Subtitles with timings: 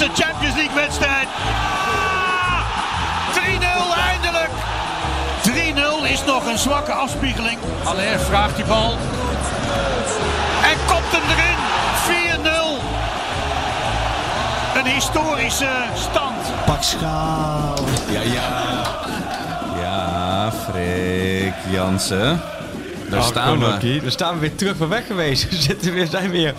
[0.00, 1.28] 51ste Champions League wedstrijd.
[1.46, 2.62] Ja!
[3.34, 4.50] 3-0 eindelijk.
[6.06, 7.58] 3-0 is nog een zwakke afspiegeling.
[7.84, 8.98] Allaire vraagt die bal.
[10.62, 11.58] En kopt hem erin.
[14.74, 14.78] 4-0.
[14.78, 16.64] Een historische stand.
[16.66, 17.74] Pak schaal.
[18.10, 18.82] Ja, ja.
[19.80, 22.40] Ja, Freek Jansen.
[23.08, 24.00] Daar staan we.
[24.02, 25.48] Daar staan we weer terug van weg geweest.
[25.50, 26.54] We zitten weer, zijn weer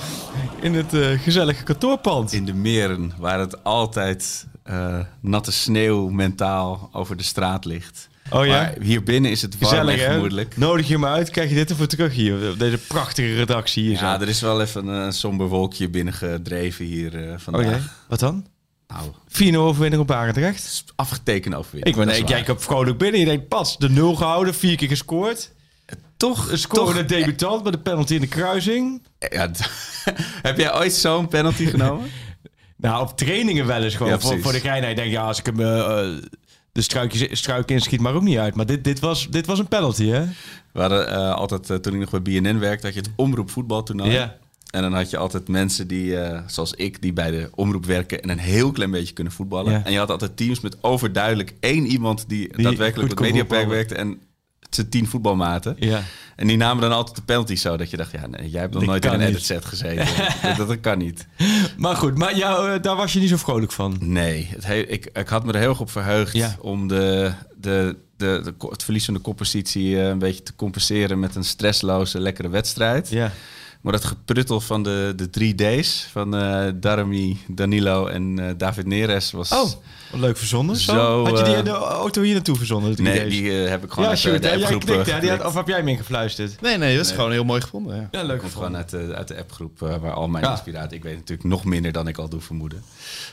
[0.61, 2.33] in het eh, gezellige kantoorpand.
[2.33, 8.09] In de meren, waar het altijd eh, natte sneeuw mentaal over de straat ligt.
[8.29, 8.51] Oh ja?
[8.51, 10.57] Maar hier binnen is het warm Gezellig, en.
[10.57, 12.49] Nodig je me uit, krijg je dit ervoor terug hier.
[12.49, 13.91] op Deze prachtige redactie hier.
[13.91, 14.21] Ja, zo.
[14.21, 17.65] er is wel even een somber wolkje binnengedreven hier eh, vandaag.
[17.65, 17.79] Oh ja?
[18.07, 18.45] Wat dan?
[18.93, 20.83] 4-0 Nou, overwinning op Barendrecht.
[20.95, 21.95] afgetekend overwinning.
[21.95, 22.25] Ik, ben, waar.
[22.25, 23.19] kijk op vrolijk binnen.
[23.19, 25.51] Je denkt, pas, de 0 gehouden, vier keer gescoord.
[26.17, 29.01] Toch, Een toch- debutant met een penalty in de kruising.
[29.29, 29.69] Ja, d-
[30.47, 32.07] heb jij ooit zo'n penalty genomen?
[32.77, 34.11] Nou, op trainingen wel eens gewoon.
[34.11, 34.89] Ja, voor, de gein.
[34.89, 36.17] Ik denk, ja, als ik hem eh, eh,
[36.71, 38.55] de struikjes, struik inschiet, maar ook niet uit.
[38.55, 40.23] Maar dit, dit, was, dit was een penalty, hè?
[40.73, 43.49] We hadden eh, altijd, eh, toen ik nog bij BNN werkte, had je het omroep
[43.49, 44.11] voetbaltoernooi.
[44.11, 44.37] Ja.
[44.69, 48.21] En dan had je altijd mensen die, eh, zoals ik, die bij de omroep werken
[48.21, 49.71] en een heel klein beetje kunnen voetballen.
[49.71, 49.81] Ja.
[49.85, 53.67] En je had altijd teams met overduidelijk één iemand die, Die daadwerkelijk op het mediapark
[53.67, 54.21] werkte en
[54.75, 55.75] zijn tien voetbalmaten.
[55.79, 56.01] Ja.
[56.35, 58.73] En die namen dan altijd de penalty zo dat je dacht, ja, nee, jij hebt
[58.73, 60.07] nog nooit in een edit set gezeten.
[60.57, 61.27] dat, dat, kan niet.
[61.77, 63.97] Maar goed, maar jou, eh, daar was je niet zo vrolijk van.
[63.99, 66.55] Nee, het he- ik, ik had me er heel erg op verheugd Ja.
[66.59, 71.19] om de, de, de, de, het verlies van de koppositie eh, een beetje te compenseren
[71.19, 73.09] met een stressloze, lekkere wedstrijd.
[73.09, 73.31] Ja.
[73.81, 76.31] Maar dat gepruttel van de, de drie D's, van
[76.79, 79.51] Darami, Danilo en David Neres, was...
[79.51, 79.71] Oh,
[80.11, 80.75] wat leuk verzonnen.
[80.75, 80.93] Zo.
[80.93, 82.93] Zo, had je die eh, de auto hier naartoe verzonnen?
[83.03, 83.29] nee, idee's?
[83.33, 85.19] die eh, heb ik gewoon ja, uit shoot, de appgroep knikt, eh?
[85.19, 85.45] Die had-.
[85.45, 86.61] Of heb jij hem ingefluisterd?
[86.61, 87.95] Nee, nee, dat is gewoon heel mooi gevonden.
[87.95, 88.07] Ja.
[88.19, 90.51] Ja, leuk Komt gewoon uit de, uit de appgroep eh, waar al mijn Ja.
[90.51, 90.97] inspiratie...
[90.97, 92.83] Ik weet natuurlijk nog minder dan ik al doe vermoeden.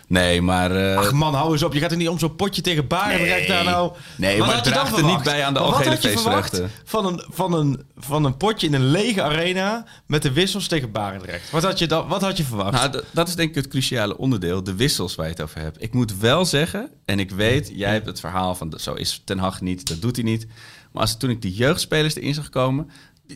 [0.09, 0.91] Nee, maar...
[0.91, 1.73] eh, Ach man, hou eens op.
[1.73, 3.93] Je gaat er niet om zo'n potje tegen Barendrecht daar nou...
[4.17, 6.71] Nee, Wat maar het draagt er niet bij aan de algehele had je verwacht feestrechten.
[6.85, 10.93] Van een, van, een, van een potje in een lege arena met de wissels tegen
[10.93, 11.51] Barendrecht.
[11.51, 12.73] Wat had je, dan, wat had je verwacht?
[12.93, 15.83] Nou, dat is denk ik het cruciale onderdeel, de wissels waar je het over hebt.
[15.83, 16.68] Ik moet wel zeggen,
[17.05, 20.17] en ik weet, jij hebt het verhaal van zo is Ten Hag niet, dat doet
[20.17, 20.47] hij niet.
[20.93, 22.91] Maar als toen ik die jeugdspelers erin zag komen,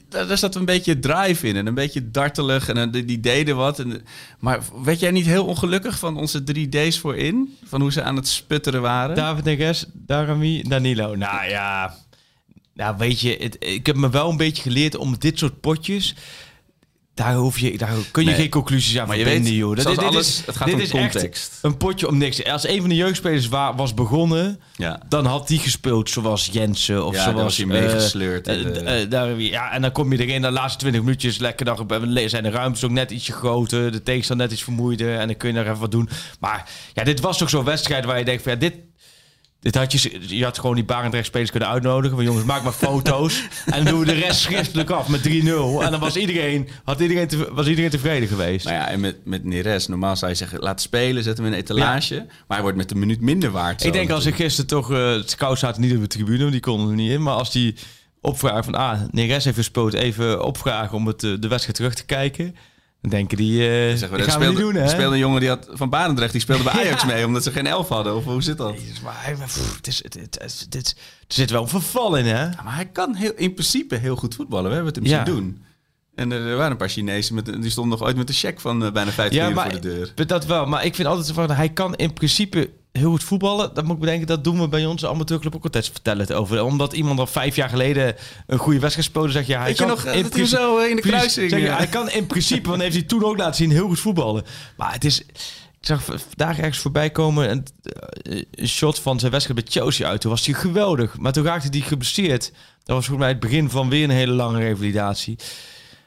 [0.09, 3.21] daar, daar zat een beetje drive in en een beetje dartelig en eh, die, die
[3.21, 3.79] deden wat.
[3.79, 4.05] En,
[4.39, 7.57] maar werd jij niet heel ongelukkig van onze drie D's voorin?
[7.65, 9.17] Van hoe ze aan het sputteren waren?
[9.17, 11.15] David Neres, Darami, Danilo.
[11.15, 11.95] Nou ja,
[12.75, 16.15] nou weet je, het, ik heb me wel een beetje geleerd om dit soort potjes...
[17.15, 18.39] Daar, hoef je, daar kun je Nee.
[18.39, 19.77] geen conclusies aan Maar je weet, joh.
[19.77, 21.59] dit alles, is, het gaat dit om is echt context.
[21.63, 22.45] een potje om niks.
[22.45, 25.01] Als een van de jeugdspelers wa- was begonnen, Ja.
[25.09, 27.57] dan had die gespeeld zoals Jensen of Ja, zoals...
[27.57, 31.39] hij meegesleurd eh, eh, daar, ja, en dan kom je erin, de laatste 20 minuutjes
[31.39, 31.65] lekker.
[31.67, 31.87] Dan
[32.27, 35.49] zijn de ruimtes ook net ietsje groter, de tegenstander net iets vermoeider en dan kun
[35.49, 36.09] je nog even wat doen.
[36.41, 38.75] Maar ja, dit was toch zo'n wedstrijd waar je denkt van ja, dit...
[39.63, 42.17] Dit had je, je had gewoon die Barendrecht spelers kunnen uitnodigen.
[42.17, 43.43] Van jongens, maak maar foto's.
[43.67, 45.31] en dan doen we de rest schriftelijk af met 3-0.
[45.83, 48.65] En dan was iedereen, had iedereen, te- was iedereen tevreden geweest.
[48.65, 51.53] Nou ja, en met, met Neres, normaal zou je zeggen, laat spelen, zet hem in
[51.53, 52.15] een etalage.
[52.17, 53.81] Maar hij wordt met een minuut minder waard.
[53.81, 54.93] zo Ik denk als ik gisteren toch...
[54.93, 57.23] eh het zaten niet op de tribune, die konden er niet in.
[57.23, 57.75] Maar als die
[58.21, 58.75] opvragen van...
[58.75, 59.95] Ah, Neres heeft gespeeld.
[59.95, 62.57] Even opvragen om het, eh, de wedstrijd terug te kijken.
[63.03, 63.57] Dan denken die...
[63.63, 64.89] Zeggen we, dat er gaan we niet speelde, doen, hè?
[64.89, 67.07] speelde een jongen die had, van Barendrecht, die speelde bij Ajax Ja.
[67.09, 68.17] mee, omdat ze geen elf hadden.
[68.17, 68.75] Of hoe zit dat?
[68.81, 70.97] Jezus, maar hij, maar, pff, het is, het, het, het, het-
[71.29, 72.43] er zit wel een verval in, hè?
[72.43, 74.69] Ja, maar hij kan heel, in principe heel goed voetballen.
[74.69, 75.25] We hebben het hem Ja.
[75.25, 75.63] zien doen.
[76.15, 78.85] En er, waren een paar Chinezen, met, die stonden nog ooit met een cheque van
[78.85, 80.27] eh, bijna 15 Ja, maar voor de deur.
[80.27, 80.67] dat wel.
[80.67, 81.51] Maar ik vind altijd van...
[81.51, 83.75] Hij kan in principe heel goed voetballen.
[83.75, 84.27] Dat moet ik bedenken.
[84.27, 86.63] Dat doen we bij onze amateurclub ook altijd vertellen het over.
[86.63, 88.15] Omdat iemand al vijf jaar geleden
[88.47, 89.55] een goede wedstrijd speelde, zeg je...
[89.57, 91.51] Hij Weet je kan nog, eh, in dat hij principe- zo in de kruising...
[91.51, 93.87] zeg je, eh, hij kan in principe, want heeft hij toen ook laten zien, heel
[93.87, 94.45] goed voetballen.
[94.77, 95.21] Maar het is...
[95.81, 97.67] Ik zag vandaag ergens voorbij komen een,
[98.23, 100.21] eh, een shot van zijn wedstrijd bij Chelsea uit.
[100.21, 101.19] Toen was hij geweldig.
[101.19, 102.43] Maar toen raakte hij geblesseerd.
[102.85, 105.37] Dat was volgens mij het begin van weer een hele lange revalidatie.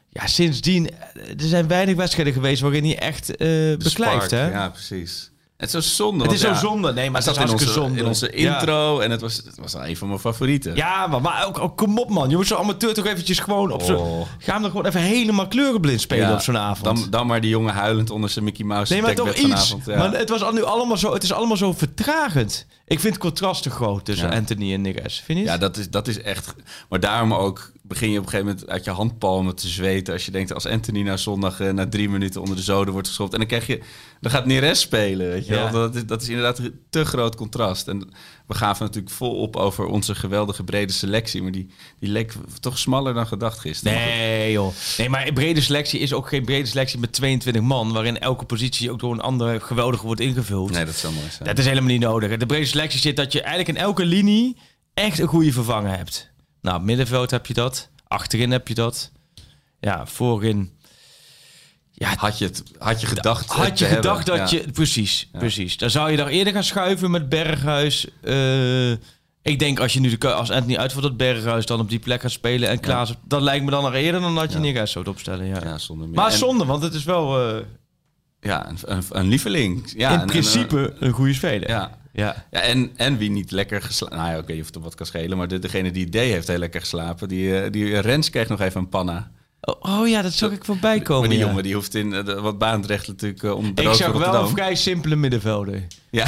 [0.10, 4.26] Ja, sindsdien, er zijn weinig wedstrijden geweest waarin hij echt eh de beklijft.
[4.26, 4.52] spark, Hè?
[4.52, 5.32] Ja, precies.
[5.58, 6.24] Het is zo zonde.
[6.24, 6.94] Het is zo ja, zonde.
[6.94, 8.00] Nee, maar het is in onze, zonde.
[8.00, 8.54] in onze Ja.
[8.60, 10.76] intro en het was, het was een van mijn favorieten.
[10.76, 12.30] Ja, maar, maar ook, ook kom op man.
[12.30, 13.96] Je moet zo'n amateur toch eventjes gewoon op zo'n...
[13.96, 14.22] Oh.
[14.40, 16.84] Ga hem dan gewoon even helemaal kleurenblind spelen Ja, op zo'n avond.
[16.84, 19.42] Dan, dan maar die jongen huilend onder zijn Mickey Mouse nee, maar toch iets.
[19.42, 19.86] vanavond.
[19.86, 22.66] Maar het, was al nu allemaal zo, het is allemaal zo vertragend.
[22.88, 24.36] Ik vind het contrast te groot tussen Ja.
[24.36, 25.22] Anthony en Neres.
[25.26, 26.56] Vind je Ja, dat is, dat is echt.
[26.90, 30.14] Maar daarom ook begin je op een gegeven moment uit je handpalmen te zweten.
[30.14, 33.08] Als je denkt, als Anthony na zondag eh, na drie minuten onder de zoden wordt
[33.08, 33.34] geschopt.
[33.34, 33.80] En dan krijg je.
[34.22, 35.28] Dan gaat Neres spelen.
[35.30, 35.72] Weet je Ja.
[35.72, 35.82] wel?
[35.82, 37.88] Dat, is, dat is inderdaad te groot contrast.
[37.88, 38.10] En
[38.48, 41.42] we gaven natuurlijk vol op over onze geweldige brede selectie.
[41.42, 41.68] Maar die,
[42.00, 43.98] die leek toch smaller dan gedacht gisteren.
[43.98, 44.74] Nee, joh.
[44.98, 47.94] Nee, maar brede selectie is ook geen brede selectie met 22 man...
[47.94, 50.72] waarin elke positie ook door een ander geweldige wordt ingevuld.
[50.72, 51.48] Nee, dat zou mooi zijn.
[51.50, 52.38] Dat is helemaal niet nodig.
[52.38, 54.58] De brede selectie zit dat je eigenlijk in elke linie
[54.94, 56.30] echt een goede vervanger hebt.
[56.62, 57.90] Nou, middenveld heb je dat.
[58.08, 59.12] Achterin heb je dat.
[59.80, 60.74] Ja, voorin.
[61.92, 63.42] Ja, Had je, het, had je gedacht.
[63.42, 64.38] het had je gedacht hebben?
[64.38, 64.58] dat Ja.
[64.66, 64.72] je...
[64.72, 65.78] Precies, precies.
[65.78, 68.08] Dan zou je daar eerder gaan schuiven met Berghuis.
[68.22, 68.92] Eh,
[69.42, 72.22] ik denk als je nu de, als Anthony uitvalt dat Berghuis dan op die plek
[72.22, 73.14] gaat spelen en Klaas...
[73.24, 74.60] Dat lijkt me dan nog eerder dan dat je.
[74.60, 75.46] Neres zou opstellen.
[75.46, 75.60] Ja.
[75.64, 76.16] Ja, zonder meer.
[76.16, 77.62] Maar En- zonde, want het is wel eh,
[78.40, 79.94] Ja, een, een, een lieveling.
[79.98, 81.70] Ja, in en- en- principe een goede speler.
[81.70, 81.98] ja.
[82.16, 82.46] Ja.
[82.52, 84.18] Ja, en, en wie niet lekker geslapen...
[84.18, 85.38] Nou ja, oké, of het wat kan schelen.
[85.38, 87.28] Maar de, degene die D heeft heel lekker geslapen.
[87.28, 89.32] Die, eh, die Rens kreeg nog even een panna.
[89.62, 91.20] Oh, oh ja, dat zag ik voorbij komen.
[91.22, 91.46] maar die ja.
[91.48, 94.36] jongen die hoeft in eh, de- wat baandrecht natuurlijk eh, om de Ik zag wel
[94.36, 95.84] een vrij simpele middenvelder.
[96.10, 96.28] Ja,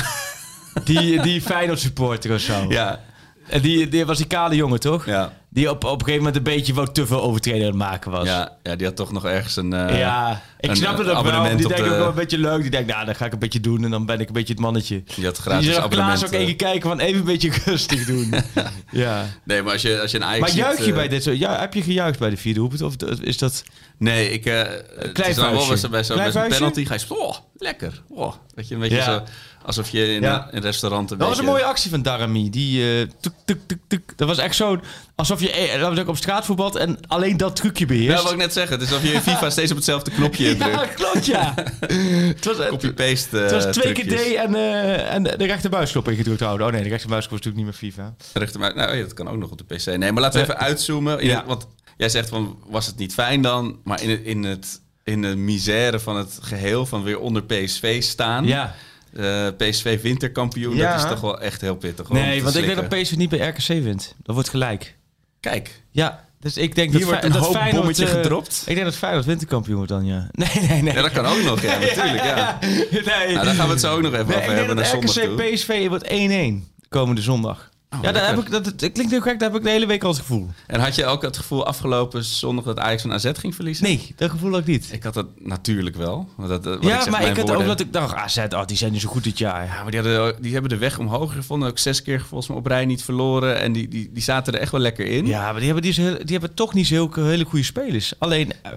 [0.84, 2.66] Die, die Feyenoord supporter of zo.
[2.70, 3.04] ja,
[3.50, 5.06] En die, die was die kale jongen, toch?
[5.06, 7.76] ja, Die op, op een gegeven moment een beetje wat te veel overtreden aan het
[7.78, 8.26] maken was.
[8.28, 9.74] ja, ja, die had toch nog ergens een...
[9.74, 11.44] eh, Ja, ik een snap het ook wel.
[11.44, 12.62] Die denkt de- ook wel een beetje leuk.
[12.62, 14.54] Die denkt, nou, dan ga ik een beetje doen en dan ben ik een beetje
[14.54, 15.04] het mannetje.
[15.16, 16.26] Die had Die gratis Klaas abonnement.
[16.26, 16.56] ook eh.
[16.56, 18.34] kijken van even een beetje rustig doen.
[18.92, 19.26] ja.
[19.44, 21.32] Nee, maar als je, als je een Ajax Maar juich je eh, bij dit zo?
[21.32, 22.82] Ja, heb je gejuicht bij de vierde hoepet?
[22.82, 23.64] Of is dat...
[23.98, 24.44] Nee, ik...
[24.44, 27.00] het klein is dan wel bij zo'n penalty ga je...
[27.08, 28.02] Oh, lekker.
[28.10, 29.04] Oh, weet je, een beetje Ja.
[29.04, 29.24] zo...
[29.68, 30.48] Alsof je in Ja.
[30.52, 32.50] een, restaurant een Dat was een mooie actie van Darami.
[32.50, 34.14] Die eh, tuk, tuk, tuk, tuk.
[34.16, 34.80] Dat was echt zo...
[35.16, 38.16] Alsof je eh, dat was ook op straat voetbalt en alleen dat trucje beheerst.
[38.16, 38.80] dat wil ik net zeggen.
[38.80, 40.76] Het is alsof je in FIFA steeds op hetzelfde knopje drukt.
[40.76, 41.54] Ja, klopt, ja.
[42.36, 44.06] het was, het, Copy-paste het was eh, twee keer.
[44.06, 46.68] D en, eh, en de rechterbuisknop ingedrukt houden.
[46.68, 48.16] Oh nee, de rechterbuisknop was natuurlijk niet meer FIFA.
[48.34, 48.74] Rechtermuis.
[48.74, 49.86] Nou dat kan ook nog op de PC.
[49.86, 51.26] Nee, maar laten we even uitzoomen.
[51.26, 51.44] Ja.
[51.46, 51.68] want
[51.98, 53.80] jij zegt van, was het niet fijn dan?
[53.84, 58.04] Maar in, het, in, het, in de misère van het geheel van weer onder PSV
[58.04, 58.46] staan.
[58.46, 58.76] Ja.
[59.18, 60.92] Eh, PSV winterkampioen, Ja.
[60.96, 62.10] dat is toch wel echt heel pittig.
[62.10, 64.16] Nee, want ik denk dat PSV niet bij RKC wint.
[64.24, 64.96] Dat wordt gelijk.
[65.40, 68.64] Kijk, Ja, dus ik denk hier dat wordt een dat hoop Feyenoord, bommetje eh, gedropt.
[68.66, 70.28] Ik denk dat Feyenoord winterkampioen wordt dan, ja.
[70.32, 70.94] Nee, nee, nee.
[70.94, 72.24] Ja, dat kan ook nog, ja, natuurlijk.
[72.24, 72.58] Ja.
[72.62, 73.34] nee.
[73.34, 75.02] Nou, daar gaan we het zo ook nog even Nee, over ik denk hebben naar
[75.02, 75.46] dat zondag.
[75.46, 77.70] RKC PSV wordt 1-1 komende zondag.
[77.90, 78.36] Ja, daar lekker.
[78.36, 80.20] heb ik, dat, het klinkt heel gek, daar heb ik de hele week al het
[80.20, 80.50] gevoel.
[80.68, 83.84] En had je ook het gevoel afgelopen zondag dat Ajax van AZ ging verliezen?
[83.86, 84.90] Nee, dat gevoel had ik niet.
[84.92, 86.30] Ik had dat natuurlijk wel.
[86.48, 89.00] Dat, ja, zeg, maar ik had ook dat ik dacht, AZ, oh, die zijn nu
[89.00, 89.66] zo goed dit jaar.
[89.66, 91.70] Ja, maar die, hadden, die hebben de weg omhoog gevonden.
[91.70, 93.60] Ook zes keer volgens mij op rij niet verloren.
[93.60, 95.26] En die, die, die zaten er echt wel lekker in.
[95.26, 98.14] Ja, maar die hebben, die, heel- die hebben toch niet zo hele goede spelers.
[98.18, 98.72] Alleen, eh,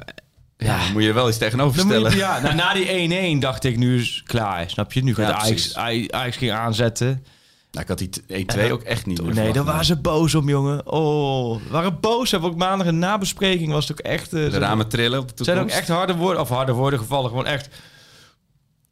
[0.57, 2.11] Ja, dan moet je er wel iets tegenover dan moet stellen.
[2.13, 4.71] je- ja, nou, na die 1-1 dacht ik, nu is klaar.
[4.71, 5.03] Snap je?
[5.03, 5.35] Nu gaat Ja.
[5.37, 5.75] Ajax,
[6.11, 7.25] Ajax ging aanzetten.
[7.71, 8.23] Nou, ik had die t-
[8.69, 10.87] 1-2 ook echt niet meer Nee, daar waren ze boos om, jongen.
[10.93, 12.31] Oh, we waren boos.
[12.31, 13.73] Hebben ook maandag een nabespreking.
[13.73, 14.33] Was het ook echt...
[14.33, 15.53] eh, De ramen trillen op de toekomst.
[15.61, 17.29] zijn ook echt harde woorden, of harde woorden gevallen.
[17.31, 17.69] Gewoon echt...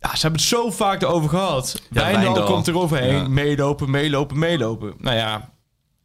[0.00, 1.82] Ja, ze hebben het zo vaak erover gehad.
[1.90, 3.14] Ja, Wijndal, komt er overheen.
[3.14, 3.28] Ja.
[3.28, 4.94] Meelopen, meelopen, meelopen.
[4.98, 5.52] Nou ja,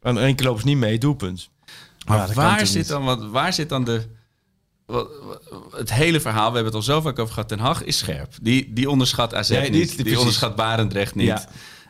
[0.02, 0.98] en één keer lopen ze niet mee.
[0.98, 1.50] Doelpunt.
[2.06, 2.88] Maar Ja, waar, zit niet?
[2.88, 4.02] dan, wat, waar zit dan de...
[4.86, 5.42] wat- wat-
[5.76, 7.48] het hele verhaal, we hebben het al zo vaak over gehad.
[7.48, 8.32] Ten Hag is scherp.
[8.42, 9.88] Die, die onderschat AZ Nee, niet.
[9.88, 10.18] Die, precies.
[10.18, 11.26] onderschat Barendrecht niet.
[11.26, 11.44] Ja.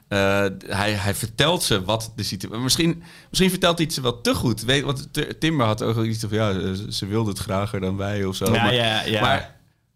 [0.08, 2.62] Eh, hij, hij vertelt ze wat de situatie...
[2.62, 4.62] Misschien, misschien vertelt hij het ze wel te goed.
[4.62, 5.08] Weet, want
[5.40, 6.38] Timber had ook iets van...
[6.38, 8.44] Ja, ze, ze wilde het grager dan wij of zo.
[8.44, 9.20] Ja, maar, ja, ja.
[9.20, 9.54] maar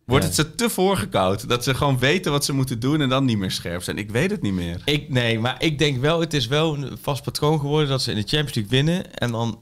[0.08, 1.48] wordt het ze te voorgekoud?
[1.48, 3.98] Dat ze gewoon weten wat ze moeten doen en dan niet meer scherp zijn?
[3.98, 4.80] Ik weet het niet meer.
[4.84, 8.10] Ik, nee, maar ik denk wel, het is wel een vast patroon geworden dat ze
[8.10, 9.60] in de Champions League winnen en dan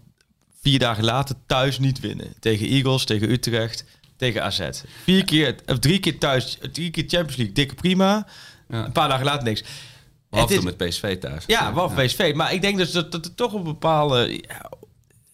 [0.62, 2.34] vier dagen later thuis niet winnen.
[2.40, 3.84] Tegen Eagles, tegen Utrecht,
[4.16, 4.68] tegen AZ.
[5.02, 8.26] Vier keer, of drie keer thuis, drie keer Champions League, dikke prima.
[8.68, 9.64] Een paar dagen later niks.
[10.30, 11.45] Behalve is- met PSV thuis.
[11.47, 12.33] Ja, wel PSV.
[12.35, 14.71] Maar ik denk dus dat, dat er toch een bepaalde ja,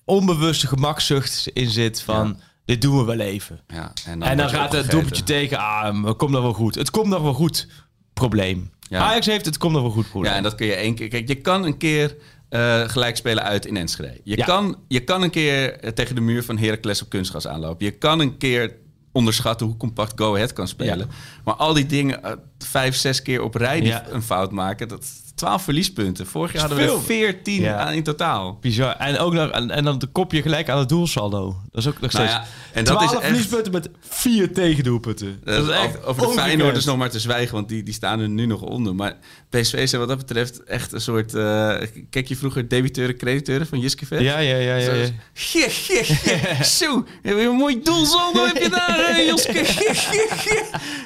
[0.05, 2.41] onbewuste gemakzucht in zit van...
[2.65, 3.61] Dit doen we wel even.
[3.67, 5.59] Ja, En dan, word je gaat het doelpuntje tegen.
[5.59, 6.75] Ah, het komt nog wel goed.
[6.75, 7.69] Het komt nog wel goed.
[8.13, 8.71] Probleem.
[8.81, 8.99] Ja.
[9.01, 10.09] Ajax heeft het komt nog wel goed.
[10.09, 10.31] Probleem.
[10.31, 11.09] Ja, en dat kun je één keer.
[11.09, 12.17] Kijk, je kan een keer
[12.49, 14.21] eh, gelijk spelen uit in Enschede.
[14.25, 14.45] Je, Ja.
[14.45, 17.85] kan, je kan een keer eh, tegen de muur van Heracles op kunstgras aanlopen.
[17.87, 18.77] Je kan een keer
[19.12, 20.99] onderschatten hoe compact Go Ahead kan spelen.
[20.99, 21.14] Ja.
[21.45, 24.04] Maar al die dingen, eh, vijf, zes keer op rij die Ja.
[24.09, 25.07] een fout maken, dat,
[25.43, 26.27] 12 verliespunten.
[26.27, 27.17] Vorig jaar Is hadden we er veel.
[27.17, 27.77] 14 Ja.
[27.79, 28.59] aan in totaal.
[28.61, 28.97] Bizar.
[28.97, 31.57] En ook nog, en, en dan de kopje gelijk aan het doelsaldo.
[31.71, 32.47] Dat is ook nog Nou steeds.
[32.47, 35.41] ja, en dat 12 is echt- verliespunten met vier tegendoelpunten.
[35.45, 36.35] Dat is echt over de ongekend.
[36.47, 38.95] Feyenoorders nog maar te zwijgen, want die, die staan er nu nog onder.
[38.95, 39.17] Maar
[39.51, 41.35] PSV is wat dat betreft echt een soort...
[41.35, 41.75] eh,
[42.11, 44.21] kijk je vroeger debiteuren, crediteuren van Jiske Vet?
[44.21, 44.75] Ja, ja, ja.
[44.77, 46.63] ja, Zo, ja.
[46.65, 49.65] Zo, heb je een mooi doelsaldo heb je daar, hè, Joske.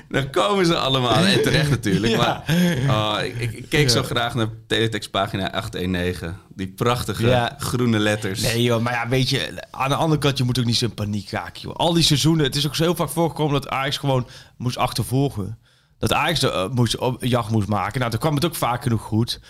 [0.09, 1.25] Dan komen ze allemaal.
[1.25, 1.95] En terecht natuurlijk.
[2.17, 2.43] Ja.
[2.87, 6.35] Maar oh, ik, ik, ik keek zo graag naar Teletext pagina 819.
[6.55, 7.55] Die prachtige Ja.
[7.59, 8.41] groene letters.
[8.43, 10.85] Nee joh, maar ja, weet je, aan de andere kant, je moet ook niet zo
[10.85, 11.75] in paniek raken, joh.
[11.75, 15.59] Al die seizoenen, het is ook zo heel vaak voorgekomen dat Ajax gewoon moest achtervolgen.
[15.99, 17.99] Dat Ajax de, eh, moest, op, jacht moest maken.
[17.99, 19.41] Nou, dan kwam het ook vaak genoeg goed.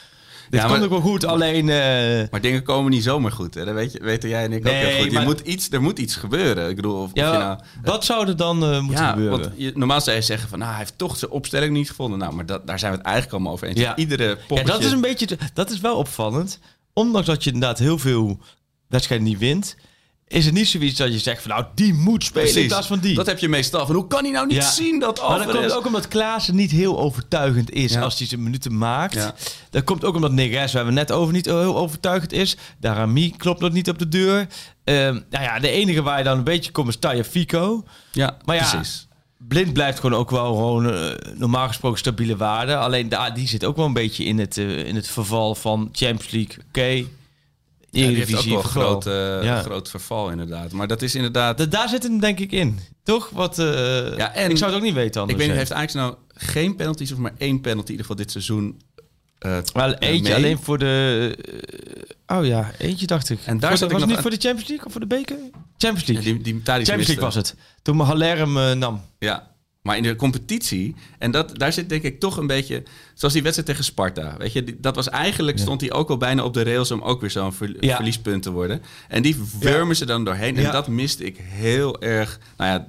[0.51, 1.69] Dit Ja, komt maar- ook wel goed, alleen...
[1.69, 3.55] eh, Maar dingen komen niet zomaar goed.
[3.55, 3.65] Hè?
[3.65, 5.07] Dat weet je, weten jij en ik ook Nee, heel goed.
[5.11, 6.69] Je maar- moet iets, er moet iets gebeuren.
[6.69, 7.59] Ik bedoel, of, of je nou...
[7.85, 9.41] wat zou er dan eh, moeten Ja, gebeuren?
[9.41, 10.59] want je, normaal zou je zeggen van...
[10.59, 12.19] Nou, hij heeft toch zijn opstelling niet gevonden.
[12.19, 13.79] Nou, maar dat, daar zijn we het eigenlijk allemaal over eens.
[13.81, 13.97] Ja.
[13.97, 14.73] Iedere Ja, poppetje...
[14.73, 16.59] dat is een beetje, dat is wel opvallend.
[16.93, 18.39] Ondanks dat je inderdaad heel veel
[18.89, 19.77] wedstrijden niet wint,
[20.29, 22.69] is het niet zoiets dat je zegt van nou, die moet spelen in Precies.
[22.71, 23.15] plaats van die.
[23.15, 23.87] Dat heb je meestal.
[23.87, 24.71] Van, hoe kan hij nou niet Ja.
[24.71, 28.01] zien dat maar dat komt ook omdat Klaassen niet heel overtuigend is Ja.
[28.01, 29.15] als hij zijn minuten maakt.
[29.15, 29.35] Ja.
[29.71, 32.57] Dat komt ook omdat Neres, waar we net over, niet heel overtuigend is.
[32.81, 34.47] Darami klopt nog niet op de deur.
[34.85, 37.85] Ehm, nou ja, de enige waar je dan een beetje komt is Taya Fico.
[38.13, 39.07] Ja, Maar ja, precies.
[39.39, 42.77] Blind blijft gewoon ook wel gewoon eh, normaal gesproken stabiele waarde.
[42.77, 45.89] Alleen daar, die zit ook wel een beetje in het, eh, in het verval van
[45.93, 46.57] Champions League.
[46.69, 47.09] Oké,
[48.01, 49.01] Ja, die heeft ook Eredivisie wel een verval.
[49.01, 49.07] groot,
[49.41, 49.63] eh, Ja.
[49.63, 50.73] groot verval inderdaad.
[50.73, 51.59] Maar dat is inderdaad...
[51.59, 52.79] Da- daar zit hem denk ik in.
[53.03, 53.31] Toch?
[53.31, 55.39] Wat, eh, Ja, en- ik zou het ook niet weten ik anders.
[55.39, 58.31] weet niet, heeft Ajax nou geen penalties of maar één penalty in ieder geval dit
[58.31, 58.81] seizoen?
[59.39, 60.35] eh, Wel eentje mee?
[60.35, 61.39] alleen voor de...
[62.27, 63.39] oh ja, eentje dacht ik.
[63.45, 64.93] En daar Voor- zat ik was nog het niet aan- voor de Champions League of
[64.93, 65.37] voor de beker?
[65.79, 66.33] Champions Ja, League.
[66.33, 67.55] die, die Champions League was het.
[67.83, 69.03] Toen Haller hem nam.
[69.19, 69.51] Ja,
[69.87, 72.83] maar in de competitie, en dat, daar zit denk ik toch een beetje,
[73.15, 74.35] zoals die wedstrijd tegen Sparta.
[74.39, 77.03] Weet je, die- dat was eigenlijk, stond hij ook al bijna op de rails om
[77.03, 77.95] ook weer zo'n ver- Ja.
[77.97, 78.83] verliespunt te worden.
[79.09, 80.57] En die wurmen ze dan doorheen.
[80.57, 82.39] En dat miste ik heel erg.
[82.57, 82.87] Nou ja,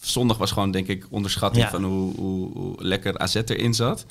[0.00, 4.06] zondag was gewoon denk ik onderschatting van hoe, hoe, hoe lekker AZ erin zat.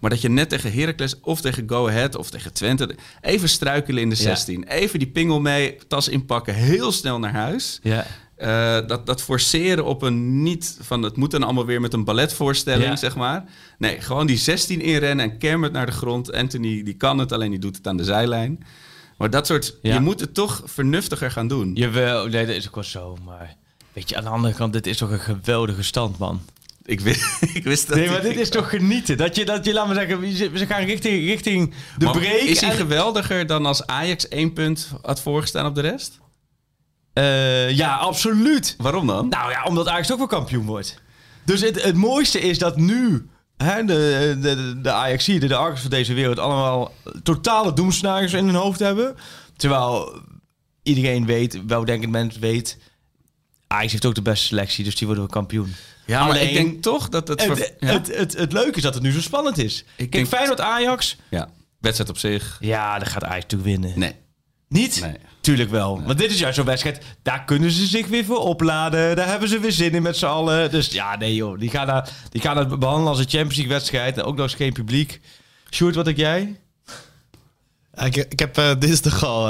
[0.00, 2.94] Maar dat je net tegen Heracles of tegen Go Ahead of tegen Twente...
[3.20, 4.22] even struikelen in de Ja.
[4.22, 4.64] 16.
[4.64, 7.78] Even die pingel mee, tas inpakken, heel snel naar huis.
[7.82, 8.06] Ja.
[8.36, 12.04] Eh, dat, dat forceren op een niet van het moet dan allemaal weer met een
[12.04, 12.96] balletvoorstelling, Ja.
[12.96, 13.44] zeg maar.
[13.78, 16.32] Nee, gewoon die 16 inrennen en Kermit naar de grond.
[16.32, 18.64] Anthony die kan het, alleen die doet het aan de zijlijn.
[19.18, 19.94] Maar dat soort, Ja.
[19.94, 21.74] je moet het toch vernuftiger gaan doen.
[21.74, 23.16] Jawel, nee, dat is ook wel zo.
[23.24, 23.54] Maar
[23.92, 26.40] weet je, aan de andere kant, dit is toch een geweldige stand, man.
[26.84, 29.16] Ik, wist, ik wist dat Nee, maar dit is toch genieten.
[29.16, 32.34] Dat je, dat je laat maar zeggen, we ze gaan richting, richting de Maar break.
[32.40, 36.22] Is hij en- geweldiger dan als Ajax één punt had voorgestaan op de rest?
[37.14, 38.74] Eh, ja, absoluut.
[38.78, 39.28] Waarom dan?
[39.28, 41.02] Nou ja, omdat Ajax ook wel kampioen wordt.
[41.44, 45.80] Dus het, het mooiste is dat nu hè, de, de, de, Ajax, de, de Argos
[45.80, 46.92] van deze wereld, allemaal
[47.22, 49.16] totale doemscenario's in hun hoofd hebben.
[49.56, 50.20] Terwijl
[50.82, 52.78] iedereen weet, weldenkend mens weet,
[53.66, 55.74] Ajax heeft ook de beste selectie, dus die worden wel kampioen.
[56.06, 57.44] ja, maar alleen- ik denk toch dat het...
[57.44, 57.86] Het, ja.
[57.92, 59.84] het, het, het leuke is dat het nu zo spannend is.
[59.96, 61.48] Kijk, denk- Feyenoord-Ajax, ja,
[61.80, 62.56] wedstrijd op zich.
[62.60, 63.98] ja, dan gaat Ajax natuurlijk winnen.
[63.98, 64.14] Nee.
[64.80, 65.00] Niet?
[65.00, 65.16] Nee.
[65.40, 66.02] Tuurlijk wel.
[66.02, 67.04] Want dit is juist zo'n wedstrijd.
[67.22, 69.16] Daar kunnen ze zich weer voor opladen.
[69.16, 70.70] Daar hebben ze weer zin in met z'n allen.
[70.70, 71.58] Dus ja, nee joh.
[71.58, 74.18] Die gaan, daar, die gaan het behandelen als een Champions League wedstrijd.
[74.18, 75.20] En ook nog eens geen publiek.
[75.70, 76.56] Sjoerd, wat denk jij?
[78.04, 79.42] Ik, ik heb eh, dinsdag al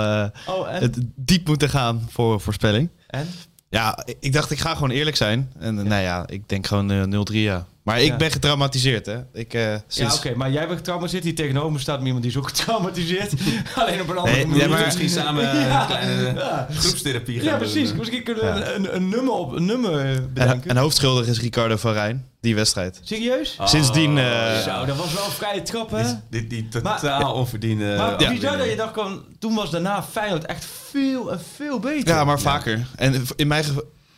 [0.47, 2.89] Oh, het diep moeten gaan voor voorspelling.
[3.07, 3.29] en?
[3.69, 5.53] Ja, ik- ik dacht ik ga gewoon eerlijk zijn.
[5.59, 7.03] En nou ja, ik denk gewoon eh,
[7.33, 7.67] 0-3 ja.
[7.85, 8.17] Maar ik Ja.
[8.17, 9.19] ben getraumatiseerd hè.
[9.33, 10.35] Ik, eh, Ja, oké.
[10.35, 11.25] Maar jij bent getraumatiseerd.
[11.25, 13.33] Hier tegenover me staat iemand die is ook getraumatiseerd.
[13.75, 14.63] Alleen op een andere Nee, manier.
[14.63, 15.81] ja, maar- Misschien samen Ja.
[15.81, 16.69] een kleine Ja.
[16.71, 17.59] groepstherapie gaan Ja, doen.
[17.59, 17.93] precies.
[17.95, 18.73] Misschien kunnen we Ja.
[18.75, 20.71] een, een, nummer op een nummer en, bedenken.
[20.71, 23.01] en hoofdschuldig is Ricardo van Rijn, die wedstrijd.
[23.03, 23.59] Serieus?
[23.65, 24.19] Sindsdien...
[24.19, 26.13] eh, Zo, dat was wel een vrije trap, hè?
[26.31, 27.95] Die, die Maar- totaal onverdiende...
[27.97, 32.09] Maar bizar dat je dacht, gewoon, toen was daarna Feyenoord echt veel en veel beter.
[32.15, 32.87] Ja, maar vaker.
[32.97, 33.65] En in mijn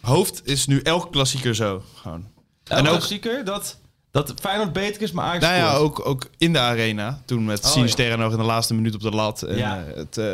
[0.01, 1.83] hoofd is nu elke klassieker zo.
[1.95, 2.35] Gewoon.
[2.69, 3.77] En En ook zeker dat,
[4.11, 7.21] dat Feyenoord beter is, maar Ajax Nou ja, ook, ook in de arena.
[7.25, 9.43] Toen met Oh, Sinisterra nog in de laatste minuut op de lat.
[9.43, 9.85] En, Ja.
[9.87, 10.25] eh, het, eh,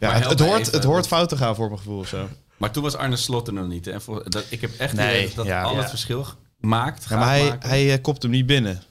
[0.00, 0.72] ja, het, hoort, even.
[0.72, 2.28] het hoort fout te gaan voor mijn gevoel of zo.
[2.56, 3.84] Maar toen was Arne Slot er nog niet.
[3.84, 3.90] hè.
[3.90, 5.62] En voor, dat, ik heb echt Nee, dat ja.
[5.62, 5.78] al Ja.
[5.80, 6.26] het verschil
[6.60, 7.06] maakt.
[7.08, 7.68] Ja, maar hij, maken.
[7.68, 8.82] hij eh, kopt hem niet binnen.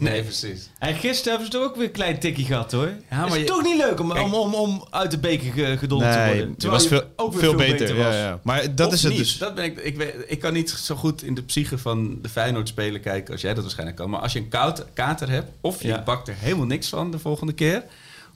[0.00, 0.68] Nee, precies.
[0.78, 2.90] En gisteren hebben ze toch ook weer een klein tikkie gehad, hoor.
[3.10, 5.76] Ja, is maar je- toch niet leuk om, om, om, om uit de beker ge-
[5.78, 6.48] gedonderd te Nee, worden.
[6.48, 7.96] het Terwijl was je veel, ook weer veel beter.
[7.96, 8.04] was.
[8.14, 8.40] ja, ja.
[8.42, 9.20] Maar dat Of is het niet.
[9.20, 9.38] dus.
[9.38, 12.28] Dat ben ik, ik, weet, ik kan niet zo goed in de psyche van de
[12.28, 14.10] Feyenoord-speler kijken als jij dat waarschijnlijk kan.
[14.10, 16.02] Maar als je een koud, kater hebt, of je Ja.
[16.02, 17.82] bakt er helemaal niks van de volgende keer.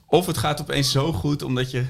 [0.07, 1.85] Of het gaat opeens zo goed omdat je...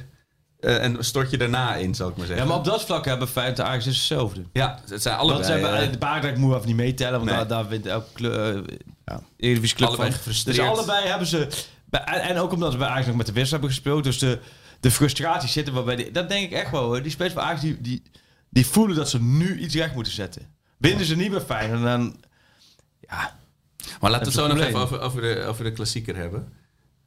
[0.60, 2.48] eh, en stort je daarna in, zal ik maar Ja, zeggen.
[2.48, 4.42] maar op dat vlak hebben Feyenoord en Ajax dus hetzelfde.
[4.54, 5.46] Ja, het zijn Want allebei...
[5.46, 7.36] ze hebben, eh, de Baardijk moet even niet meetellen, want Nee.
[7.40, 8.78] daar, daar wint elke uh,
[9.12, 9.22] Ja.
[9.38, 10.18] Eredivisie club Allebei van.
[10.18, 10.58] gefrustreerd.
[10.58, 11.48] Dus allebei hebben ze
[11.90, 14.04] En, ook omdat we eigenlijk nog met de wissel hebben gespeeld.
[14.04, 14.40] Dus de,
[14.80, 15.96] de frustratie zit er wel bij.
[15.96, 16.84] Die, dat denk ik echt wel.
[16.84, 17.02] Hoor.
[17.02, 18.04] Die spelers van Ajax die, die,
[18.50, 20.48] die voelen dat ze nu iets recht moeten zetten.
[20.78, 21.72] Winnen ze niet meer fijn.
[21.72, 22.24] En dan...
[23.00, 23.38] Ja,
[24.00, 26.54] Maar laten we het zo nog even over, de, over de klassieker hebben.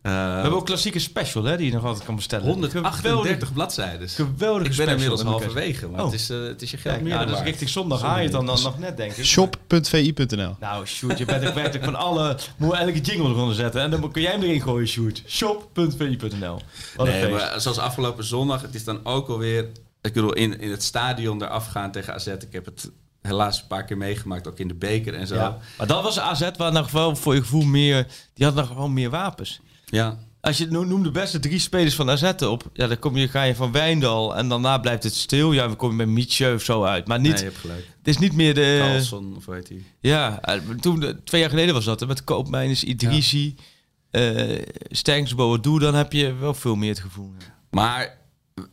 [0.05, 2.47] Eh, we hebben ook klassieke special hè, die je nog altijd kan bestellen.
[2.47, 4.09] 138 bladzijden.
[4.09, 6.07] Geweldige Ik ben inmiddels halverwege, maar Oh.
[6.11, 8.23] het, is, eh, het is je geld meer ja, dan dus richting zondag haal je
[8.23, 9.25] het dan, dan nog net, denk ik.
[9.25, 12.37] Shop.vi.nl Nou, Sjoerd, je bent ook werkelijk van alle...
[12.57, 13.81] Moet elke jingle eronder zetten.
[13.81, 15.23] En dan kun jij hem erin gooien, Sjoerd.
[15.27, 16.61] Shop.vi.nl
[16.97, 19.67] Nee, maar zoals afgelopen zondag, het is dan ook alweer...
[20.01, 22.27] Ik bedoel, in, in het stadion eraf gaan tegen AZ.
[22.27, 22.91] Ik heb het
[23.23, 25.35] helaas een paar keer meegemaakt, ook in de beker en zo.
[25.35, 25.59] Ja.
[25.79, 28.07] Maar dat was AZ waar nog wel voor je gevoel meer...
[28.35, 29.61] Die had nog gewoon meer wapens.
[30.41, 32.71] Als je no- noemt de beste drie spelers van AZ op...
[32.73, 35.53] Ja, dan kom je, ga je van Wijndal en daarna blijft het stil.
[35.53, 37.07] Ja, we komen bij Mietje of zo uit.
[37.07, 37.87] Maar niet, Nee, je hebt gelijk.
[37.99, 38.77] het is niet meer de...
[38.81, 39.83] Carlson, of heet hij?
[40.01, 42.01] Ja, eh, toen, twee jaar geleden was dat.
[42.01, 43.57] hè, Met Koopmeiners, Idrisi,
[44.91, 45.79] Stenks, Boadu.
[45.79, 47.33] Dan heb je wel veel meer het gevoel.
[47.71, 48.19] Maar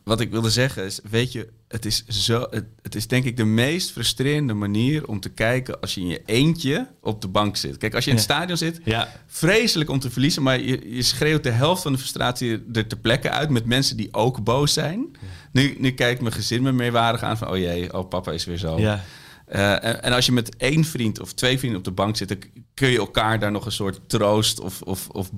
[0.04, 3.36] wat ik wilde zeggen is, weet je, het is, zo, het, het is denk ik
[3.36, 7.56] de meest frustrerende manier om te kijken als je in je eentje op de bank
[7.56, 7.76] zit.
[7.76, 8.34] Kijk, als je in het Ja.
[8.34, 11.98] stadion zit, Ja, vreselijk om te verliezen, maar je, je schreeuwt de helft van de
[11.98, 15.06] frustratie er ter plekke uit met mensen die ook boos zijn.
[15.52, 18.58] Nu, nu kijkt mijn gezin me meewarig aan van, oh jee, oh papa is weer
[18.58, 18.78] zo.
[18.78, 19.04] ja.
[19.52, 22.28] Eh, en, en als je met één vriend of twee vrienden op de bank zit,
[22.28, 22.38] dan
[22.74, 25.30] kun je elkaar daar nog een soort troost of, of, of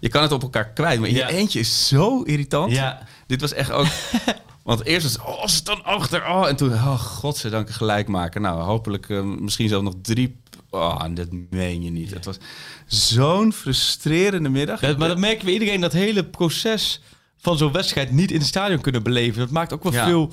[0.00, 1.00] je kan het op elkaar kwijt.
[1.00, 1.28] Maar in Ja.
[1.28, 2.72] je eentje is zo irritant.
[2.72, 3.02] Ja.
[3.26, 3.86] Dit was echt ook.
[4.62, 6.28] Want eerst was het, oh, ze dan achter.
[6.28, 8.42] Oh, en toen, oh, godzijdank gelijk maken.
[8.42, 10.36] Nou, hopelijk eh, misschien zelfs nog drie.
[10.70, 12.10] Oh, dat meen je niet.
[12.10, 12.38] Het was
[12.86, 14.80] zo'n frustrerende middag.
[14.80, 17.00] Maar dat merken we iedereen dat hele proces
[17.40, 19.38] van zo'n wedstrijd niet in het stadion kunnen beleven.
[19.40, 20.04] Dat maakt ook wel Ja.
[20.06, 20.32] veel.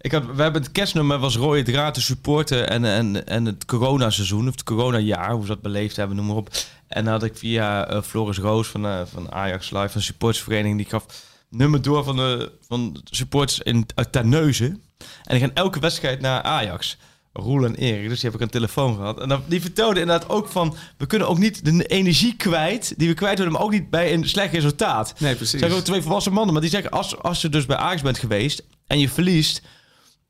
[0.00, 3.64] Ik had, we hebben het kerstnummer was rode draad te supporten en, en, en het
[3.64, 6.50] coronaseizoen of het coronajaar, hoe ze dat beleefd hebben, noem maar op.
[6.88, 10.76] En dan had ik via eh, Floris Roos van, eh, van Ajax Live, een supportersvereniging,
[10.76, 11.06] die gaf
[11.50, 14.82] nummer door van de, van supporters in uit Terneuzen.
[14.98, 16.96] En die gaan elke wedstrijd naar Ajax.
[17.38, 19.20] Roel en Erik, dus die heb ik de telefoon gehad.
[19.20, 20.76] En dan, die vertelden inderdaad ook van...
[20.96, 22.94] we kunnen ook niet de energie kwijt...
[22.96, 25.14] die we kwijt willen, maar ook niet bij een slecht resultaat.
[25.18, 25.60] Nee, precies.
[25.60, 26.90] zijn ook twee volwassen mannen, maar die zeggen...
[26.90, 29.62] als, als je dus bij Ajax bent geweest en je verliest...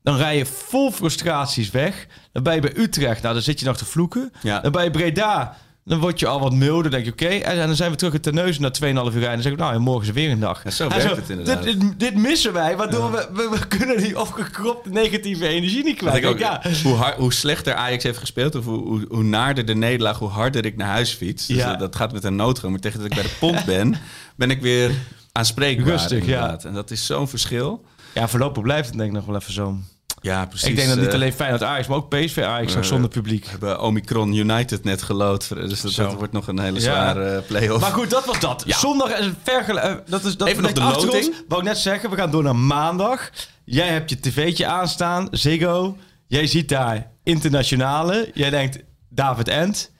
[0.03, 2.07] dan rij je vol frustraties weg.
[2.31, 4.31] Dan ben je bij Utrecht, nou dan zit je nog te vloeken.
[4.41, 4.59] Ja.
[4.59, 5.57] Dan ben je Breda...
[5.89, 7.25] Dan word je al wat milder, denk je oké.
[7.27, 9.27] En, en dan zijn we terug in Terneuzen na 2,5 uur rijden.
[9.27, 10.63] En dan zeg ik, nou, ja, morgen is er weer een dag.
[10.63, 11.63] Ja, zo En werkt het inderdaad.
[11.63, 15.97] Dit, dit, dit missen wij, waardoor we, we, we kunnen die opgekropte negatieve energie niet
[15.97, 16.25] kwijt.
[16.25, 16.61] ook, ja.
[16.83, 20.29] hoe, hard, hoe slechter Ajax heeft gespeeld, of hoe, hoe, hoe naarder de nederlaag, hoe
[20.29, 21.45] harder ik naar huis fiets.
[21.47, 21.69] Dus Ja.
[21.69, 22.71] dat, dat gaat met een noodgang.
[22.71, 23.95] Maar tegen dat ik bij de pont ben,
[24.35, 24.91] ben ik weer
[25.31, 25.87] aanspreekbaar.
[25.87, 26.57] Rustig, ja.
[26.63, 27.83] En dat is zo'n verschil.
[28.13, 29.77] ja, voorlopig blijft het denk ik nog wel even zo.
[30.21, 30.67] Ja, precies.
[30.67, 33.43] ik denk dat niet eh, alleen Feyenoord Ajax, maar ook PSV Ajax eh, zonder publiek.
[33.43, 35.49] We hebben Omicron United net gelood.
[35.55, 37.81] Dus dat, wordt nog een hele zware eh, play-off.
[37.81, 38.63] Maar goed, dat was dat.
[38.67, 41.13] Zondag is eh, dat is, dat Even nog de loting.
[41.13, 41.29] ons.
[41.47, 43.29] Wou ik net zeggen, we gaan door naar maandag.
[43.63, 45.97] Jij hebt je tv'tje aanstaan, Ziggo.
[46.27, 48.31] Jij ziet daar internationale.
[48.33, 48.79] Jij denkt,
[49.09, 49.91] David Ent.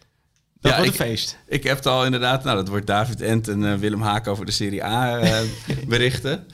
[0.62, 1.38] Dat Ja, wordt ik- een feest.
[1.48, 4.46] Ik heb het al inderdaad, nou dat wordt David Ent en eh, Willem Haak over
[4.46, 5.40] de Serie A eh,
[5.88, 6.46] berichten.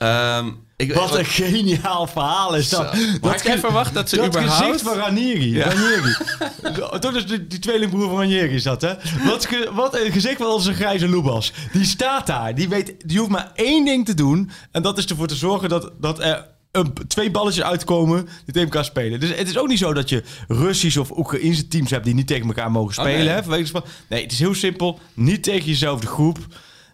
[0.00, 2.94] Ehm, ik, Wat een geniaal verhaal is dat.
[2.96, 3.18] Zo.
[3.20, 5.54] Dat had jij verwacht dat ze dat überhaupt- gezicht van Ranieri.
[5.56, 5.64] Ja.
[5.68, 6.16] Ranieri.
[7.00, 8.94] Toch is die, die tweelingbroer van Ranieri dat, hè?
[9.24, 11.52] Wat, wat een gezicht van onze grijze Loebas.
[11.72, 12.54] Die staat daar.
[12.54, 14.50] Die, weet, die hoeft maar één ding te doen.
[14.70, 18.62] En dat is ervoor te zorgen dat, dat er een, twee balletjes uitkomen die tegen
[18.68, 19.20] elkaar spelen.
[19.20, 22.26] Dus het is ook niet zo dat je Russische of Oekraïnse teams hebt die niet
[22.26, 23.44] tegen elkaar mogen Oh, spelen.
[23.48, 23.64] nee.
[23.72, 24.98] hè, nee, het is heel simpel.
[25.14, 26.38] Niet tegen jezelfde groep.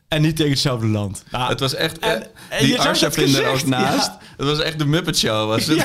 [0.08, 1.24] En niet tegen hetzelfde land.
[1.30, 2.78] Nou, Het was echt, En- eh, die
[3.44, 4.10] gezicht, naast.
[4.36, 5.48] Het was echt de Muppet Show.
[5.48, 5.76] Was het.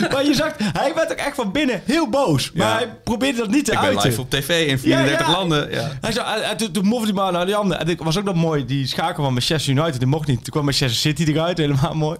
[0.00, 2.52] Ja, maar je zag, hij werd ook echt van binnen heel boos.
[2.52, 2.74] Maar Ja.
[2.76, 4.08] hij probeerde dat niet te Ik ben uiten.
[4.08, 5.70] live op tv in 34 Ja, landen.
[5.70, 5.90] Ja.
[6.00, 7.80] Hij zei, en- en toen, toen mofte hij maar naar die andere.
[7.80, 10.36] En het was ook nog mooi, die schakel van Manchester United, die mocht niet.
[10.36, 12.18] Toen kwam Manchester City eruit, helemaal mooi.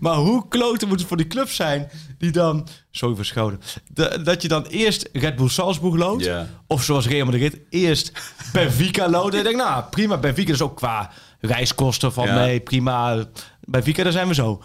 [0.00, 2.68] Maar hoe kloten moet het voor die club zijn, die dan...
[2.90, 3.60] Sorry voor schouden.
[4.24, 6.24] Dat je dan eerst Red Bull Salzburg loodt.
[6.24, 6.46] Ja.
[6.66, 8.12] Of zoals Real Madrid, eerst
[8.52, 9.32] Benfica loodt.
[9.34, 13.24] En ik denk, nou, prima, Benfica is ook qua reiskosten van mee, prima.
[13.60, 14.62] Benfica, daar zijn we zo.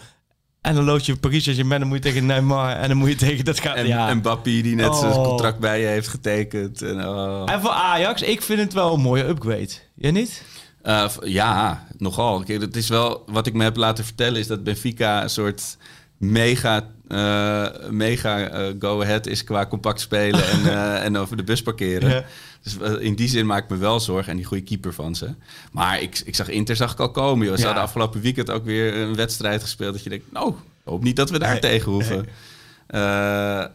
[0.66, 3.14] En dan lood je Paris Saint-Germain, dan moet je tegen Neymar en dan moet je
[3.14, 3.44] tegen...
[3.44, 4.08] Dat gaat, En, ja.
[4.08, 5.24] en Bappie die net zijn Oh.
[5.24, 6.82] contract bij je heeft getekend.
[6.82, 7.42] En, oh.
[7.52, 9.68] En voor Ajax, ik vind het wel een mooie upgrade.
[9.94, 10.42] Jij niet?
[10.82, 12.42] Eh, ja, nogal.
[12.42, 15.76] Kijk, het is wel, wat ik me heb laten vertellen is dat Benfica een soort
[16.18, 21.62] mega, eh, mega eh, go-ahead is qua compact spelen en, eh, en over de bus
[21.62, 22.10] parkeren.
[22.10, 22.24] Ja.
[22.62, 25.34] Dus in die zin maak ik me wel zorgen en die goede keeper van ze.
[25.72, 27.46] Maar ik, ik zag Inter zag ik al komen.
[27.46, 27.54] Joh.
[27.54, 27.66] Ze Ja.
[27.66, 31.30] hadden afgelopen weekend ook weer een wedstrijd gespeeld dat je denkt, nou, hoop niet dat
[31.30, 31.60] we daar Nee.
[31.60, 32.26] tegen hoeven.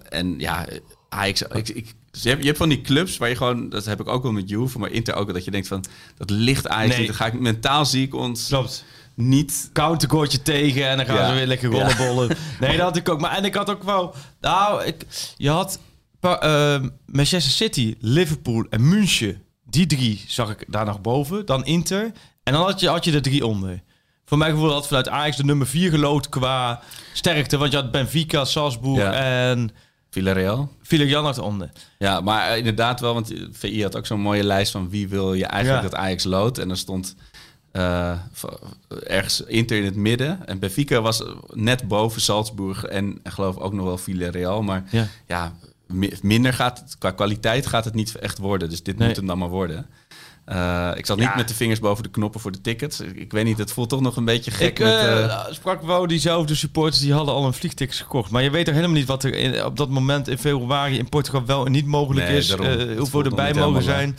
[0.09, 0.65] En ja,
[1.09, 3.85] Ajax, ik, ik, Dus je hebt, je hebt van die clubs waar je gewoon, dat
[3.85, 5.83] heb ik ook wel met Juve, maar Inter ook, dat je denkt van,
[6.17, 7.07] dat ligt eigenlijk Nee.
[7.09, 7.17] niet.
[7.17, 8.83] Dan ga ik mentaal zie ik ons Klopt.
[9.15, 9.69] Niet...
[9.73, 11.27] countercourtje tegen en dan gaan Ja.
[11.27, 12.37] ze weer lekker rollenbollen.
[12.59, 13.19] Nee, dat had ik ook.
[13.19, 14.15] Maar en ik had ook wel...
[14.41, 15.05] Nou, ik,
[15.37, 15.79] je had
[16.19, 19.41] pa- eh, Manchester City, Liverpool en München.
[19.65, 21.45] Die drie zag ik daar nog boven.
[21.45, 22.11] Dan Inter.
[22.43, 23.81] En dan had je, had je er drie onder.
[24.25, 26.81] Voor mijn gevoel had vanuit Ajax de nummer vier gelood qua
[27.13, 27.57] sterkte.
[27.57, 29.13] Want je had Benfica, Salzburg Ja.
[29.13, 29.69] en
[30.09, 30.71] Villarreal.
[30.81, 31.69] Villarreal nog eronder.
[31.97, 35.45] Ja, maar inderdaad wel, want VI had ook zo'n mooie lijst van wie wil je
[35.45, 35.89] eigenlijk Ja.
[35.89, 36.57] dat Ajax loodt.
[36.57, 37.15] En er stond
[37.71, 38.11] eh,
[39.07, 40.47] ergens Inter in het midden.
[40.47, 44.61] En Benfica was net boven Salzburg en ik geloof ook nog wel Villarreal.
[44.61, 45.07] Maar Ja.
[45.27, 45.53] ja,
[45.87, 48.69] mi- minder gaat het, qua kwaliteit gaat het niet echt worden.
[48.69, 49.07] Dus dit Nee.
[49.07, 49.85] moet hem dan maar worden.
[50.45, 52.99] Eh, ik zat niet met de vingers boven de knoppen voor de tickets.
[52.99, 54.79] Ik, ik weet niet, het voelt toch nog een beetje gek.
[54.79, 58.31] Ik met, eh, sprak wel diezelfde supporters die hadden al een vliegticket gekocht.
[58.31, 61.09] Maar je weet toch helemaal niet wat er in, op dat moment in februari in
[61.09, 62.49] Portugal wel en niet mogelijk Nee, is.
[62.49, 64.13] eh, hoeveel erbij mogen helemaal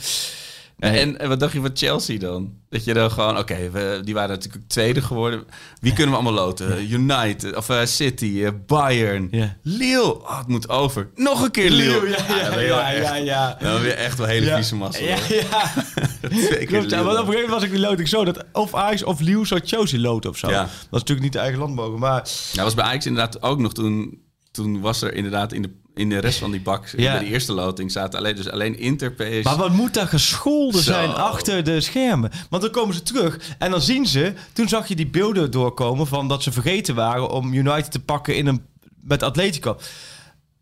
[0.79, 2.53] En, en wat dacht je van Chelsea dan?
[2.69, 3.55] Dat je dan gewoon, oké,
[4.03, 5.43] die waren natuurlijk tweede geworden.
[5.79, 6.91] Wie kunnen we allemaal loten?
[6.91, 9.57] United, of eh, City, eh, Bayern, Ja.
[9.61, 10.21] Lille.
[10.21, 11.09] Oh, het moet over.
[11.15, 12.09] Nog een keer Lille.
[12.09, 13.57] ja, ja, wel ja, echt- ja, ja.
[13.59, 14.55] Dan je echt wel hele Ja.
[14.55, 15.03] vieze massa.
[15.03, 15.73] Ja, ja.
[16.65, 17.03] Klopt, ja, Lille.
[17.03, 19.45] want op een gegeven moment was ik die loting zo dat of Ajax of Lille
[19.45, 20.49] zou Chelsea loten of zo.
[20.49, 20.61] Ja.
[20.61, 23.59] Dat is natuurlijk niet de eigen land mogen, maar Ja, was bij Ajax inderdaad ook
[23.59, 24.21] nog toen.
[24.51, 27.11] Toen was er inderdaad in de, in de rest van die bak, Ja.
[27.11, 29.43] bij de eerste loting, zaten alleen, dus alleen Inter, PS.
[29.43, 30.91] Maar wat moet daar gescholden Zo.
[30.91, 32.31] zijn achter de schermen?
[32.49, 34.33] Want dan komen ze terug en dan zien ze...
[34.53, 38.35] Toen zag je die beelden doorkomen van dat ze vergeten waren om United te pakken
[38.35, 38.61] in een,
[39.01, 39.77] met Atletico.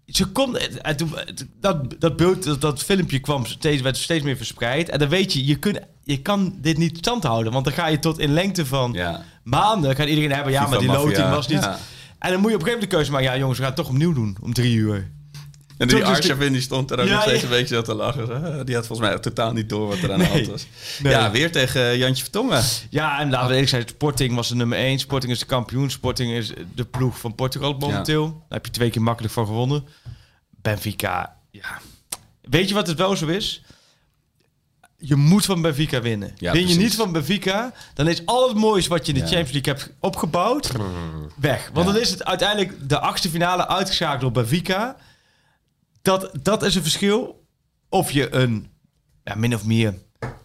[0.06, 1.14] Ze kon, en toen-
[1.60, 4.90] dat, dat beeld, dat, dat filmpje kwam steeds, werd steeds meer verspreid.
[4.90, 7.54] En dan weet je, je, kunt, je kan dit niet stand houden.
[7.54, 9.24] Want dan ga je tot in lengte van Ja.
[9.44, 9.96] maanden...
[9.96, 11.64] Gaat iedereen hebben, ja, maar die loting was niet...
[11.64, 11.78] ja.
[12.20, 13.28] En dan moet je op een gegeven moment de keuze maken.
[13.28, 15.12] Ja, jongens, we gaan het toch opnieuw doen om drie uur.
[15.82, 17.44] En die Arshavin die stond er ook Ja, nog steeds ja.
[17.44, 18.66] een beetje zo te lachen.
[18.66, 20.34] Die had volgens mij totaal niet door wat er aan de Nee.
[20.34, 20.66] hand was.
[21.04, 21.14] Nee.
[21.14, 22.64] Ja, weer tegen Jantje Vertongen.
[22.90, 25.00] Ja, en laten we eerlijk zijn, Sporting was de nummer 1.
[25.00, 25.90] Sporting is de kampioen.
[25.90, 28.26] Sporting is de ploeg van Portugal momenteel.
[28.28, 29.84] Daar heb je twee keer makkelijk van gewonnen.
[30.62, 31.80] Benfica, ja.
[32.42, 33.64] Weet je wat het wel zo is?
[34.98, 36.34] Je moet van Benfica winnen.
[36.38, 36.84] Ja, Win je precies.
[36.84, 39.32] niet van Benfica, dan is al het moois wat je in de Ja.
[39.32, 40.72] Champions League hebt opgebouwd
[41.38, 41.70] weg.
[41.74, 41.94] Want Ja.
[41.94, 44.96] dan is het uiteindelijk de achtste finale uitgeschakeld door Benfica.
[46.02, 47.46] Dat, dat is een verschil.
[47.90, 48.70] Of je een
[49.24, 49.94] ja, min of meer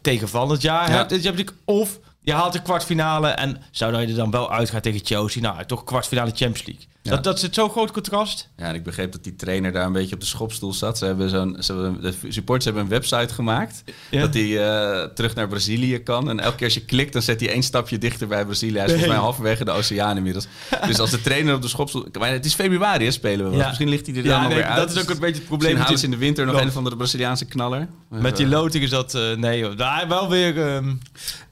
[0.01, 0.97] tegenvallend jaar Ja.
[0.97, 1.11] hebt.
[1.23, 5.01] League, Of je haalt de kwartfinale en zou dat je er dan wel uitgaat tegen
[5.05, 5.43] Chelsea.
[5.43, 6.85] Nou, toch kwartfinale Champions League.
[7.03, 7.11] Ja.
[7.12, 8.49] Dat, dat zit zo'n groot contrast.
[8.57, 10.99] Ja, en ik begreep dat die trainer daar een beetje op de schopstoel zat.
[10.99, 13.83] Ze hebben zo'n, ze hebben, de supporters hebben een website gemaakt.
[14.11, 14.21] Ja.
[14.21, 16.31] Dat hij eh, terug naar Brazilië kan.
[16.31, 18.77] En elke keer als je klikt, dan zet hij één stapje dichter bij Brazilië.
[18.77, 19.17] Hij is volgens Nee.
[19.17, 20.47] mij halverwege de oceaan inmiddels.
[20.87, 22.07] Dus als de trainer op de schopstoel...
[22.19, 23.51] Maar het is februari, hè, spelen we.
[23.51, 23.61] wel.
[23.61, 23.67] Ja.
[23.67, 24.77] Misschien ligt hij er dan nog nee, weer uit.
[24.89, 26.97] dat is ook een beetje het probleem Misschien in de winter nog een of andere
[26.97, 27.89] Braziliaanse knaller.
[28.09, 29.15] Met die loting is dat...
[29.15, 29.77] eh, nee, joh.
[29.77, 30.95] Daar wel weer ehm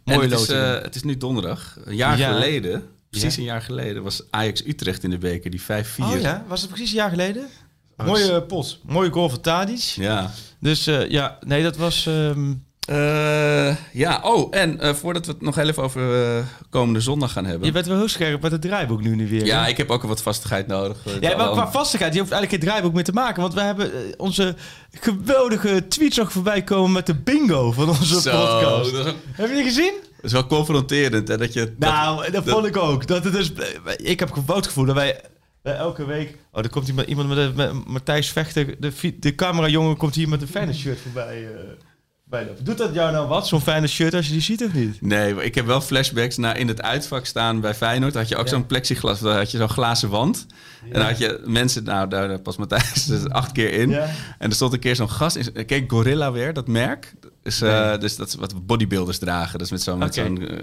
[0.04, 1.76] En mooie het is, eh, het is nu donderdag.
[1.84, 2.32] Een jaar Ja.
[2.32, 3.40] geleden, precies Ja.
[3.40, 6.04] een jaar geleden, was Ajax Utrecht in de beker, die 5-4.
[6.04, 7.46] oh ja, was het precies een jaar geleden?
[7.96, 8.78] Mooie eh, pot.
[8.82, 9.78] Mooie goal van Tadic.
[9.80, 10.30] Ja.
[10.60, 12.06] Dus eh, ja, nee, dat was...
[12.06, 12.52] ehm,
[12.88, 17.44] Eh, ja, oh, en eh, voordat we het nog even over eh, komende zondag gaan
[17.44, 17.66] hebben.
[17.66, 19.44] je bent wel heel scherp met het draaiboek nu, nu weer.
[19.44, 19.68] Ja, hè?
[19.68, 20.96] ik heb ook wat vastigheid nodig.
[21.20, 23.42] Ja, maar qua vastigheid, je hoeft eigenlijk geen draaiboek meer te maken.
[23.42, 24.54] Want we hebben onze
[25.00, 28.92] geweldige tweets nog voorbij komen met de bingo van onze Zo, podcast.
[28.92, 29.92] dat Heb je die gezien?
[30.16, 31.28] dat is wel confronterend.
[31.28, 33.06] Hè, dat je, dat- Nou, dat, vond ik ook.
[33.06, 33.52] Dat het dus,
[33.96, 35.20] ik heb gewoon het gevoel dat wij
[35.62, 36.36] elke week...
[36.52, 38.74] Oh, er komt iemand, iemand met, een- met Matthijs Vechter.
[38.80, 41.48] De, de camerajongen komt hier met een fijne shirt voorbij.
[42.62, 45.00] Doet dat jou nou wat, zo'n fijne shirt, als je die ziet of niet?
[45.00, 48.14] Nee, ik heb wel flashbacks naar in het uitvak staan bij Feyenoord.
[48.14, 48.50] Had je ook Ja.
[48.50, 50.46] zo'n plexiglas, daar had je zo'n glazen wand.
[50.84, 53.88] En dan had je mensen, nou daar pas Matthijs dus acht keer in.
[53.90, 54.08] Ja.
[54.38, 55.52] En er stond een keer zo'n gast.
[55.66, 57.14] Kijk, Gorilla weer, dat merk.
[57.42, 57.98] Dus, eh, Nee.
[57.98, 59.58] dus dat is wat bodybuilders dragen.
[59.58, 60.58] Dus met zo'n zo'n eh,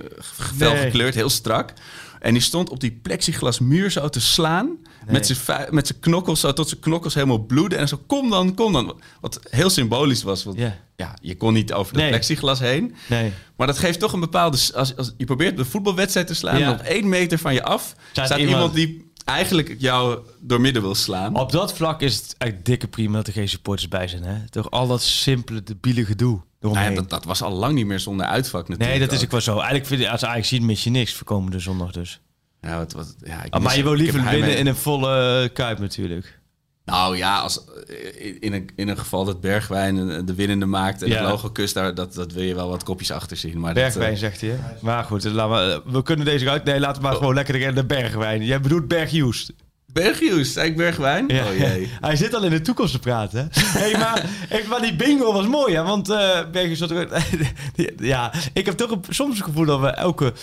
[0.76, 1.74] gekleurd, heel strak.
[2.22, 4.70] En die stond op die plexiglas muur zo te slaan.
[5.08, 7.78] Met zijn Met zijn knokkels, zo tot zijn knokkels helemaal bloeden.
[7.80, 9.02] En zo, kom dan, kom dan.
[9.22, 10.44] Wat heel symbolisch was.
[10.44, 10.78] Want Ja.
[10.96, 12.10] ja, je kon niet over de Nee.
[12.10, 12.96] plexiglas heen.
[13.10, 13.32] Nee.
[13.56, 14.58] Maar dat geeft toch een bepaalde...
[14.74, 16.58] Als, als je probeert een voetbalwedstrijd te slaan...
[16.60, 16.72] Ja.
[16.72, 18.74] op één meter van je af Staat staat, iemand- iemand...
[18.74, 21.36] die eigenlijk jou doormidden wil slaan.
[21.36, 24.24] Op dat vlak is het echt dikke prima dat er geen supporters bij zijn.
[24.24, 24.50] Hè?
[24.50, 28.00] Toch al dat simpele, debiele gedoe Nou ja, dat, dat was al lang niet meer
[28.00, 29.00] zonder uitvak natuurlijk.
[29.00, 29.32] nee, dat is ook.
[29.32, 29.54] wel zo.
[29.54, 32.22] Eigenlijk vind ik, als Ajax ziet, mis je niks voor komende zondag dus.
[32.62, 35.54] Ja, wat, wat, ja, ik Ah, maar je wil liever winnen in een volle eh,
[35.54, 36.40] kuip natuurlijk.
[36.86, 37.64] Nou ja, als,
[38.18, 41.02] in, in, een, in een geval dat Bergwijn de de winnende maakt...
[41.02, 41.20] en Ja.
[41.20, 43.60] het logo kust, daar, dat, dat wil je wel wat kopjes achter zien.
[43.60, 44.58] Maar Bergwijn dat, zegt hij, hè?
[44.82, 46.64] Maar goed, laten we, we kunnen deze uit...
[46.64, 48.46] Nee, laten we maar gewoon lekker de, de Bergwijn.
[48.46, 49.54] Jij bedoelt Bergjoest.
[49.94, 51.28] Berghuis, zei ik Bergwijn?
[51.28, 51.46] Ja.
[51.46, 51.90] Oh jee.
[52.02, 53.50] Hij zit al in de toekomst te praten.
[53.80, 55.84] hey, maar, hey, maar die bingo was mooi, hè?
[55.84, 57.08] Want eh Berghuis er...
[58.14, 60.34] ja, ik heb toch een, soms het gevoel dat we elke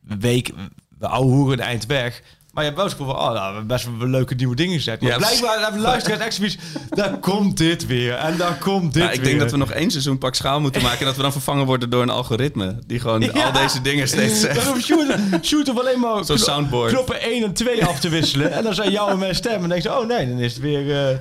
[0.00, 0.50] week...
[0.98, 2.22] We ouwe hoeren eind weg.
[2.56, 3.22] Maar je hebt wel het gevoel van...
[3.24, 5.00] Oh, nou, we hebben best wel leuke nieuwe dingen gezet.
[5.00, 6.56] Maar Ja, blijkbaar hebben luisteraars zoiets...
[6.90, 8.14] Daar komt dit weer.
[8.14, 9.28] En daar komt dit Nou, ik weer.
[9.28, 10.98] denk dat we nog één seizoen pak schaal moeten maken...
[10.98, 12.78] en dat we dan vervangen worden door een algoritme...
[12.86, 13.44] die gewoon Ja.
[13.44, 14.64] al deze dingen steeds zegt.
[14.64, 14.80] Dan
[15.42, 16.92] Sjoerd hoeft alleen maar Zo'n soundboard.
[16.92, 18.52] knoppen 1 en 2 af te wisselen.
[18.52, 19.52] En dan zijn jou en mijn stem.
[19.52, 21.08] En dan denk je, oh nee, dan is het weer...
[21.08, 21.16] eh,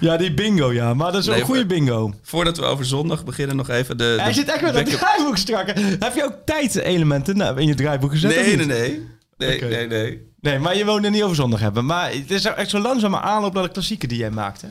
[0.00, 0.94] ja, die bingo, ja.
[0.94, 2.12] Maar dat is Nee, een goede bingo.
[2.22, 4.14] Voordat we over zondag beginnen, nog even de...
[4.18, 5.66] Hij de zit echt met backup- draaiboek strak.
[5.98, 8.30] Heb je ook tijdelementen nou, in je draaiboek gezet?
[8.30, 9.06] of Nee, nee, nee.
[9.36, 10.28] Nee, nee, nee.
[10.40, 11.86] Nee, maar je woont er niet over zondag hebben.
[11.86, 14.60] Maar het is echt zo langzaam aanloop naar de klassieken die jij maakt.
[14.62, 14.68] Hè?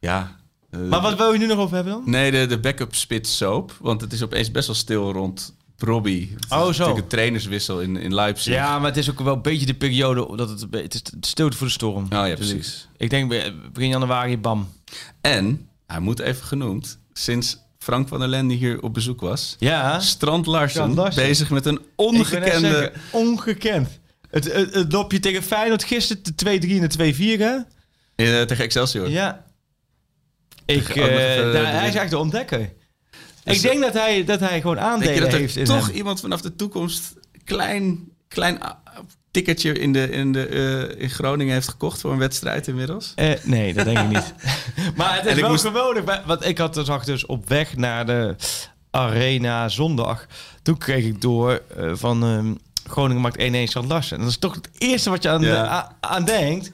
[0.00, 0.36] Ja.
[0.70, 2.02] eh, Maar wat wil je nu nog over hebben dan?
[2.06, 3.76] Nee, de, de backup spits soap.
[3.80, 6.32] Want het is opeens best wel stil rond Robbie.
[6.34, 6.64] Het Oh, zo.
[6.66, 8.54] natuurlijk een trainerswissel in, in Leipzig.
[8.54, 11.56] Ja, maar het is ook wel een beetje de periode dat het, het is stilte
[11.56, 12.04] voor de storm.
[12.04, 12.88] Oh ja, Dus precies.
[12.96, 14.68] Ik denk be- begin januari, bam.
[15.20, 19.56] En, hij moet even genoemd, sinds Frank van der Lende hier op bezoek was...
[19.58, 22.92] Ja, Strand Larsen, bezig met een ongekende...
[23.10, 23.88] ongekend.
[24.34, 28.46] Het, het, het lopje tegen Feyenoord gisteren, de 2-3 en de 2-4, hè?
[28.46, 29.08] tegen Excelsior.
[29.08, 29.44] Ja.
[30.64, 32.72] Ik, nog eh, even hij is echt de ontdekker.
[33.44, 35.96] Dus, ik denk dat hij, dat hij gewoon aandelen dat er heeft in toch hem.
[35.96, 38.70] iemand vanaf de toekomst klein, klein ah,
[39.30, 43.12] tikkertje in, de, in, de, eh, in Groningen heeft gekocht voor een wedstrijd inmiddels?
[43.14, 44.34] Eh, nee, dat denk ik niet.
[44.96, 48.06] maar het is En wel moest- bij- Want ik had, zag dus op weg naar
[48.06, 48.34] de
[48.90, 50.26] Arena zondag.
[50.62, 51.62] Toen kreeg ik door
[51.94, 52.54] van ehm,
[52.86, 54.16] Groningen maakt 1-1 Strand Larsen.
[54.16, 55.64] En dat is toch het eerste wat je aan, Ja.
[55.66, 56.72] a- aan denkt.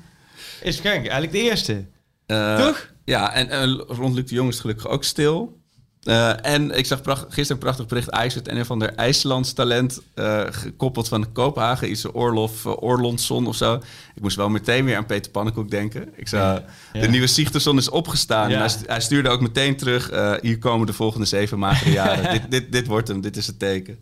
[0.62, 1.87] Is kijk, eigenlijk de eerste.
[2.27, 2.92] Eh, Toch?
[3.05, 5.60] Ja, en, en rond Luc de Jong is gelukkig ook stil.
[6.01, 8.09] Eh, en ik zag pracht, gisteren een prachtig bericht.
[8.09, 11.91] IJs werd een van de IJslands talent eh, gekoppeld van Kopenhagen.
[11.91, 13.75] Iets Orlof, uh, Orlonsson of zo.
[14.15, 16.09] Ik moest wel meteen weer aan Peter Pannenkoek denken.
[16.17, 16.65] Ik Ja.
[16.93, 18.49] de nieuwe Sigtersson is opgestaan.
[18.49, 18.55] Ja.
[18.55, 20.11] En Hij, stu- hij stuurde ook meteen terug.
[20.11, 22.31] eh, hier komen de volgende zeven magere jaren.
[22.41, 23.99] dit, dit, dit wordt hem, dit is het teken.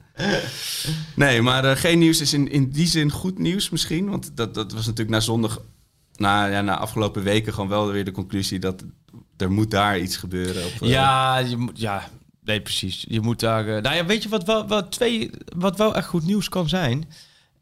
[1.15, 4.09] Nee, maar eh, geen nieuws is in, in die zin goed nieuws misschien.
[4.11, 5.63] Want dat, dat was natuurlijk na zondag
[6.17, 8.85] na, ja, na afgelopen weken gewoon wel weer de conclusie dat
[9.39, 10.65] er moet daar iets gebeuren.
[10.65, 12.09] Op, eh, Ja, je moet, ja,
[12.45, 13.05] nee, precies.
[13.09, 13.69] Je moet daar.
[13.77, 16.69] eh, nou ja, weet je wat wel, wat twee, wat wel echt goed nieuws kan
[16.69, 17.09] zijn,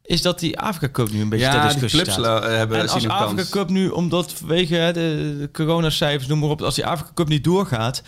[0.02, 2.42] is dat die Afrika Cup nu een beetje ter ja, die discussie clubs staat.
[2.42, 3.48] la- hebben En als Afrika kans.
[3.48, 7.28] Cup nu, omdat vanwege hè, de, de coronacijfers, noem maar op, als die Afrika Cup
[7.28, 8.02] niet doorgaat,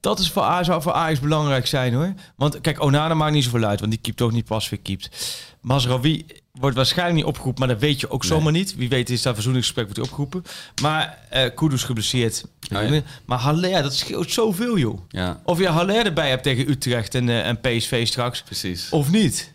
[0.00, 2.14] dat is voor A, zou voor Ajax belangrijk zijn hoor.
[2.36, 5.36] Want kijk, Onana maakt niet zoveel uit, want die keept toch niet pas weer keept.
[5.60, 6.26] Mazraoui
[6.60, 8.30] wordt waarschijnlijk niet opgeroepen, maar dat weet je ook Nee.
[8.30, 8.74] zomaar niet.
[8.74, 10.42] Wie weet is dat verzoeningsgesprek wordt hij opgeroepen.
[10.82, 12.44] Maar eh Kudus geblesseerd.
[12.74, 13.00] Oh ja.
[13.26, 15.00] Maar Haller, dat scheelt zoveel joh.
[15.08, 18.88] Ja, Of je Haller erbij hebt tegen Utrecht en, eh, en PSV straks, precies.
[18.90, 19.52] of niet.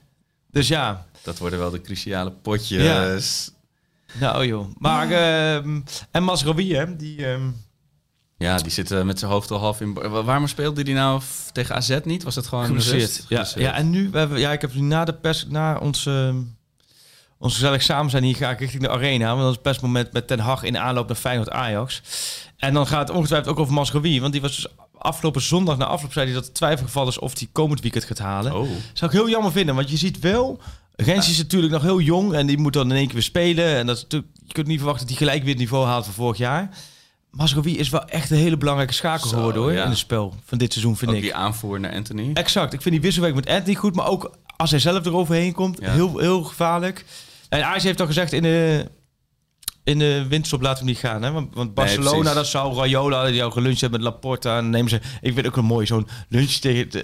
[0.52, 3.52] Dus ja, Dat worden wel de cruciale potjes.
[4.20, 4.68] nou joh.
[4.78, 7.26] Maar, ehm, en Mazraoui hè, die...
[7.26, 7.50] ehm,
[8.38, 9.94] Ja, die zitten met zijn hoofd al half in...
[9.94, 12.24] Wa- Waarom speelde hij nou tegen AZ niet?
[12.24, 13.26] Was het gewoon geblesseerd.
[13.30, 16.06] Ja, ja, en nu, we hebben, ja, ik heb nu na de pers, na ons,
[16.06, 16.36] ehm,
[17.44, 19.26] ons gezellig samen zijn hier ga ik richting de arena.
[19.28, 22.02] Want dat is het persmoment met Ten Hag in aanloop naar Feyenoord Ajax.
[22.58, 25.86] En dan gaat het ongetwijfeld ook over Masrowi, want die was dus afgelopen zondag na
[25.86, 28.56] afloop zei hij dat het twijfelgeval is of hij komend weekend gaat halen.
[28.56, 30.60] Oh, Zou ik heel jammer vinden, want je ziet wel,
[30.96, 33.66] Rens is natuurlijk nog heel jong en die moet dan in één keer weer spelen.
[33.78, 36.06] En dat is natuurlijk, je kunt niet verwachten dat hij gelijk weer het niveau haalt
[36.06, 36.70] van vorig jaar.
[37.32, 39.84] Masrowi is wel echt een hele belangrijke schakel geworden hoor, ja.
[39.84, 41.24] in het spel van dit seizoen, vind ook ik.
[41.24, 42.32] die aanvoer naar Anthony.
[42.34, 42.74] Exact.
[42.74, 45.92] Ik vind die wisselwerking met Anthony goed, maar ook als hij zelf eroverheen komt, Ja.
[45.92, 47.06] heel, heel gevaarlijk.
[47.54, 48.86] En Ajax heeft al gezegd in de,
[49.84, 51.24] in de winterstop laten we niet gaan.
[51.24, 51.32] Hè?
[51.32, 54.58] Want, want Barcelona, dat zou Rayola, die al geluncht hebben met Laporta.
[54.58, 56.52] En nemen ze, ik vind ook een mooi zo'n lunch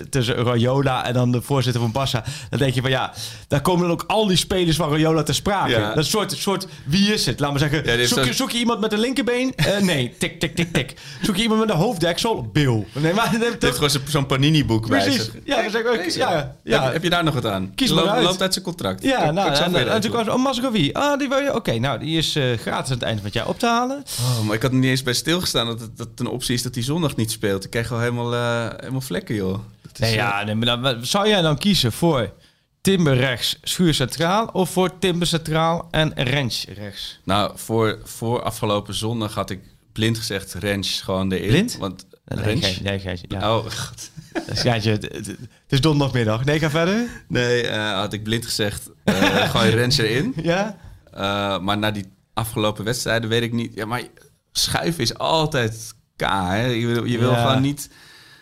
[0.09, 2.29] tussen Rayola en dan de voorzitter van Barça.
[2.49, 3.13] Dan denk je van ja,
[3.47, 5.69] daar komen dan ook al die spelers van Rayola te sprake.
[5.69, 5.87] Ja.
[5.93, 7.39] Dat is soort, soort, wie is het?
[7.39, 9.53] Laat maar zeggen, Ja, zoek, je, zo'n- zoek je iemand met een linkerbeen?
[9.55, 10.93] Eh, nee, tik, tik, tik, tik.
[11.21, 12.43] Zoek je iemand met een hoofddeksel?
[12.53, 12.85] Bill.
[12.93, 15.31] Nee, maar Dit heeft gewoon zo- zo'n Panini-boek bij zich.
[15.43, 16.83] Ja, dan zeg ik ja, ja.
[16.83, 17.71] Heb, heb je daar nog wat aan?
[17.75, 18.23] Kies maar Loop- uit.
[18.23, 19.03] Loopt uit zijn contract.
[19.03, 20.91] Ja, nou, ik zo en, en, en toen kwam Mazraoui.
[20.91, 23.33] Ah, die wil je, oké, nou, die is eh, gratis aan het eind van het
[23.35, 24.03] jaar op te halen.
[24.19, 26.53] Oh, maar ik had er niet eens bij stilgestaan dat het dat het een optie
[26.53, 27.63] is dat hij zondag niet speelt.
[27.63, 29.59] Ik krijg wel helemaal, eh, helemaal vlekken, joh.
[29.93, 32.33] Is, Nee, eh, ja, nee, maar dan, zou jij dan kiezen voor
[32.81, 37.19] Timber rechts, Schuur centraal, of voor Timber centraal en Rens rechts?
[37.23, 39.59] Nou, voor, voor afgelopen zondag had ik
[39.93, 41.47] blind gezegd Rens gewoon erin.
[41.47, 41.77] Blind?
[41.77, 42.79] Want Rens...
[42.79, 43.55] Nee, ja.
[43.57, 44.11] Oh, god.
[44.59, 46.45] Gijsje, het, het- is donderdagmiddag.
[46.45, 47.07] Nee, ga verder.
[47.27, 50.33] Nee, eh, had ik blind gezegd, eh gooi Rens erin.
[50.43, 50.77] Ja?
[51.13, 52.05] Eh, maar na die
[52.39, 53.73] afgelopen wedstrijden weet ik niet...
[53.75, 54.01] Ja, maar
[54.51, 56.65] schuiven is altijd K, hè?
[56.65, 57.45] Je wil, je wil Ja.
[57.45, 57.89] gewoon niet...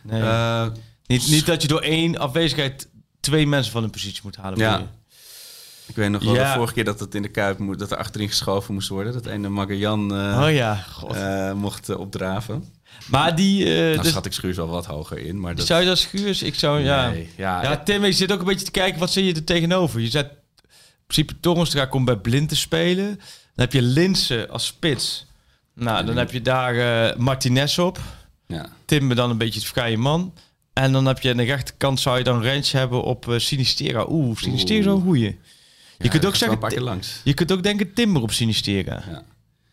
[0.04, 0.22] Nee.
[0.22, 0.68] eh,
[1.06, 4.60] niet, niet dat je door één afwezigheid twee mensen van een positie moet halen.
[4.60, 4.78] Ja.
[4.78, 4.84] je?
[5.88, 6.48] Ik weet nog wel Ja.
[6.50, 9.14] de vorige keer dat het in de Kuip moet, dat er achterin geschoven moest worden.
[9.14, 10.84] Dat ene Magellan eh, Oh ja,
[11.14, 12.64] eh, mocht opdraven.
[13.10, 13.66] maar die...
[13.66, 15.40] nou dus, schat ik Schuurs wel wat hoger in.
[15.40, 16.44] Maar dat, zou je dat schuurs?
[16.44, 17.10] Ik zou, ja...
[17.10, 19.44] Nee, ja, Ja, Tim, je zit ook een beetje te kijken, wat zit je er
[19.44, 20.00] tegenover?
[20.00, 23.20] Je zet in principe Torenstra komt bij Blind te spelen.
[23.58, 25.26] Dan heb je Linsen als spits.
[25.74, 26.76] Nou, dan heb je daar
[27.10, 28.00] eh, Martinez op.
[28.48, 28.70] ja.
[28.86, 30.34] Timber dan een beetje het vrije man.
[30.74, 34.06] En dan heb je aan de rechterkant zou je dan range hebben op eh, Sinistera.
[34.10, 35.24] Oeh, Sinistera is wel een goeie.
[35.24, 35.36] Je
[35.98, 37.22] Ja, kunt ook zeggen, langs.
[37.24, 39.04] je kunt ook denken Timber op Sinistera.
[39.10, 39.24] Ja.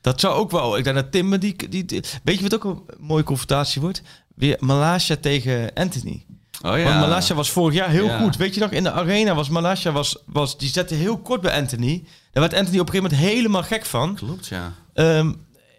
[0.00, 0.76] Dat zou ook wel.
[0.78, 4.02] Ik denk dat Timber die, die, die- weet je wat ook een mooie confrontatie wordt?
[4.34, 6.24] Weer Malaysia tegen Anthony.
[6.62, 6.84] Oh ja.
[6.84, 8.18] Want Malaysia was vorig jaar heel Ja.
[8.18, 8.36] goed.
[8.36, 11.56] Weet je nog, in de arena was Malaysia, was, was, die zette heel kort bij
[11.60, 12.04] Anthony.
[12.32, 14.14] Daar werd Anthony op een gegeven moment helemaal gek van.
[14.14, 14.72] Klopt, ja.
[14.94, 15.32] Ehm,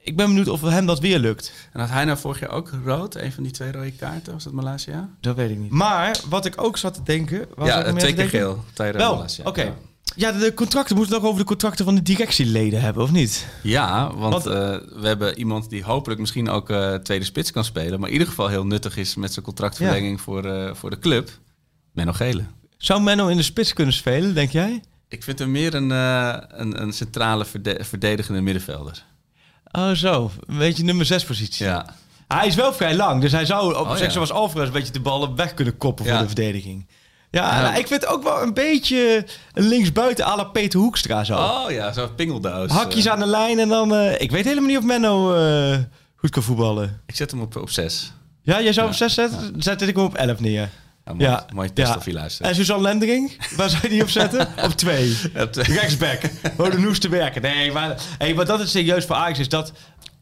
[0.04, 1.52] ik ben benieuwd of hem dat weer lukt.
[1.74, 3.16] En had hij nou vorig jaar ook rood?
[3.16, 4.34] Een van die twee rode kaarten?
[4.34, 5.10] Was dat Malaysia?
[5.22, 5.72] Dat weet ik niet.
[5.72, 7.48] Maar wat ik ook zat te denken...
[7.58, 8.30] zat Ja, twee keer denken?
[8.30, 8.64] geel.
[8.74, 9.62] Tegen Wel, oké.
[9.62, 9.74] Ja.
[10.16, 13.48] Ja, de contracten moeten ook over de contracten van de directieleden hebben, of niet?
[13.64, 14.54] Ja, want Want- eh,
[15.02, 18.00] we hebben iemand die hopelijk misschien ook eh, tweede spits kan spelen.
[18.00, 21.30] Maar in ieder geval heel nuttig is met zijn contractverlenging voor, eh, voor de club.
[21.94, 22.44] Menno Gele.
[22.78, 24.84] Zou Menno in de spits kunnen spelen, denk jij?
[25.10, 29.04] Ik vind hem meer een, een, een centrale verde- verdedigende middenvelder.
[29.72, 30.32] Oh, zo.
[30.46, 31.66] Een beetje nummer 6 positie.
[31.66, 31.96] Ja.
[32.28, 34.10] Hij is wel vrij lang, dus hij zou op Oh, ja.
[34.10, 36.88] zoals Alvarez een beetje de ballen weg kunnen koppen voor de verdediging.
[37.36, 41.36] Ja, nou, ik vind het ook wel een beetje linksbuiten à la Peter Hoekstra zo.
[41.38, 42.72] Oh ja, zo'n pingeldoos.
[42.72, 43.12] Hakjes eh.
[43.12, 43.96] aan de lijn en dan...
[43.96, 45.78] eh, ik weet helemaal niet of Menno eh,
[46.16, 47.02] goed kan voetballen.
[47.06, 48.12] Ik zet hem op, op zes.
[48.42, 48.92] Ja, jij zou Ja.
[48.92, 49.54] op 6 zetten?
[49.58, 50.70] Zet ik hem op 11 neer.
[51.06, 51.46] Ja, mooi, Ja.
[51.54, 51.96] mooi test Ja.
[51.98, 52.48] of je luistert.
[52.50, 54.48] En Suzanne Lendering, waar zou je die op zetten?
[54.64, 55.18] op 2.
[55.34, 56.22] Ja, te- Rechtsback.
[56.72, 57.42] De noes te werken.
[57.42, 59.72] Nee, maar, hey, maar dat het serieus voor Ajax is, dat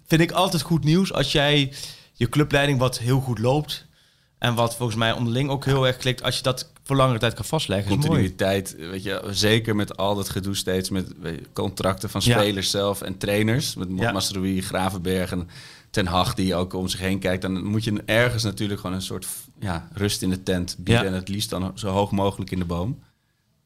[0.07, 1.13] vind ik altijd goed nieuws.
[1.13, 1.73] Als jij
[2.13, 3.85] je clubleiding wat heel goed loopt
[4.39, 7.33] en wat volgens mij onderling ook heel erg klikt, als je dat voor langere tijd
[7.33, 7.91] kan vastleggen.
[7.91, 12.37] Continuïteit, weet je, zeker met al dat gedoe steeds met je, contracten van Ja.
[12.39, 13.75] spelers zelf en trainers.
[13.75, 14.11] Met Ja.
[14.11, 15.49] Mastroui, Gravenberg en
[15.89, 17.41] Ten Hag die ook om zich heen kijkt.
[17.41, 19.27] Dan moet je ergens natuurlijk gewoon een soort
[19.59, 21.03] ja, rust in de tent bieden.
[21.03, 21.09] Ja.
[21.09, 22.99] En het liefst dan zo hoog mogelijk in de boom.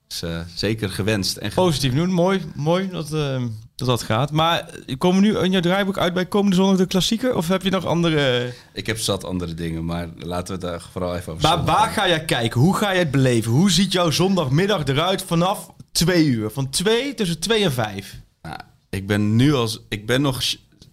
[0.08, 1.38] Dus eh, zeker gewenst.
[1.38, 3.44] En Positief doen, mooi, mooi dat, eh,
[3.78, 4.32] dat dat gaat.
[4.32, 7.36] Maar eh, komen nu in jouw draaiboek uit bij komende zondag de klassieker?
[7.36, 8.54] Of heb je nog andere...
[8.74, 11.90] Ik heb zat andere dingen, maar laten we het daar vooral even over Maar waar
[11.90, 12.62] ga jij kijken?
[12.62, 13.52] Hoe ga jij het beleven?
[13.52, 16.50] Hoe ziet jouw zondagmiddag eruit vanaf twee uur?
[16.50, 18.20] Van twee tussen twee en vijf?
[18.42, 18.60] Nou,
[18.90, 20.42] ik ben nu als ik ben nog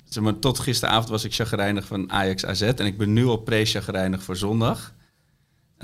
[0.08, 3.36] zeg maar, tot gisteravond was ik chagrijnig van Ajax AZ en ik ben nu al
[3.36, 4.94] pre-chagrijnig voor zondag.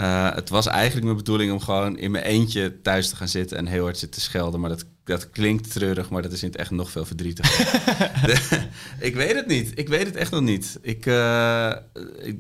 [0.01, 3.57] Eh, het was eigenlijk mijn bedoeling om gewoon in mijn eentje thuis te gaan zitten
[3.57, 6.59] en heel hard zitten schelden, maar dat, dat klinkt treurig, maar dat is in het
[6.59, 7.81] echt nog veel verdrietiger.
[8.27, 8.63] De-
[9.07, 9.73] ik weet het niet.
[9.75, 10.79] Ik weet het echt nog niet.
[10.83, 11.71] Ik, eh,
[12.19, 12.37] ik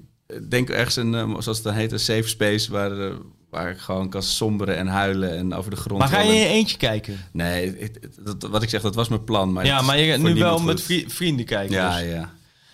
[0.48, 3.12] denk ergens een, eh, zoals het dan heet, een safe space waar,
[3.50, 5.98] waar ik gewoon kan somberen en huilen en over de grond.
[6.00, 7.16] Maar ga je in je eentje kijken?
[7.32, 9.52] Nee, dat, wat ik zeg, dat was mijn plan.
[9.52, 11.74] Maar ja, maar je nu wel met vrienden kijken.
[11.74, 12.08] Ja, dus.
[12.10, 12.30] ja.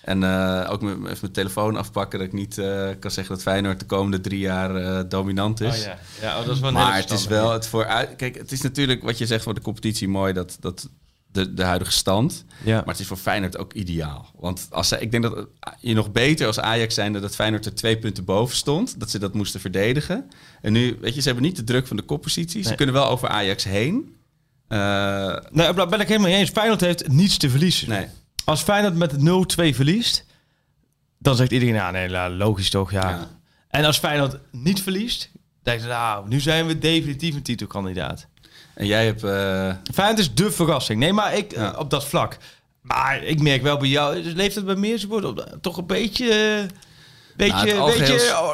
[0.07, 3.81] En eh, ook even mijn telefoon afpakken, dat ik niet eh, kan zeggen dat Feyenoord
[3.81, 5.79] de komende drie jaar eh, dominant is.
[5.79, 5.99] Oh, ja.
[6.21, 8.17] ja oh, dat is wel een Maar het is wel het vooruit.
[8.17, 10.89] Kijk, het is natuurlijk wat je zegt voor de competitie mooi dat, dat
[11.33, 12.45] de, de huidige stand.
[12.65, 12.77] Ja.
[12.77, 14.31] Maar het is voor Feyenoord ook ideaal.
[14.39, 15.47] Want als zij, ik denk dat
[15.81, 19.01] je nog beter als Ajax zijnde dat Feyenoord er twee punten boven stond.
[19.01, 20.31] Dat ze dat moesten verdedigen.
[20.61, 22.63] En nu, weet je, ze hebben niet de druk van de koppositie.
[22.63, 24.17] Ze kunnen wel over Ajax heen.
[24.69, 26.51] Eh, Nee, daar ben ik helemaal niet eens.
[26.51, 27.89] Feyenoord heeft niets te verliezen.
[27.89, 28.07] nee.
[28.47, 30.25] Als Feyenoord met 0-2 verliest,
[31.19, 33.11] dan zegt iedereen, ja, nee, logisch toch, ja.
[33.11, 33.29] Ja.
[33.69, 38.27] En als Feyenoord niet verliest, dan denk je, nou, nu zijn we definitief een titelkandidaat.
[38.75, 39.25] En jij hebt...
[39.25, 41.01] eh, Feyenoord is de verrassing.
[41.01, 41.73] Nee, maar ik, Ja.
[41.73, 42.37] eh, op dat vlak.
[42.81, 46.31] Maar ik merk wel bij jou, dus leeft het bij meer supporters toch een beetje...
[46.31, 46.77] eh,
[47.37, 48.07] Beetje, Nou, algeheel-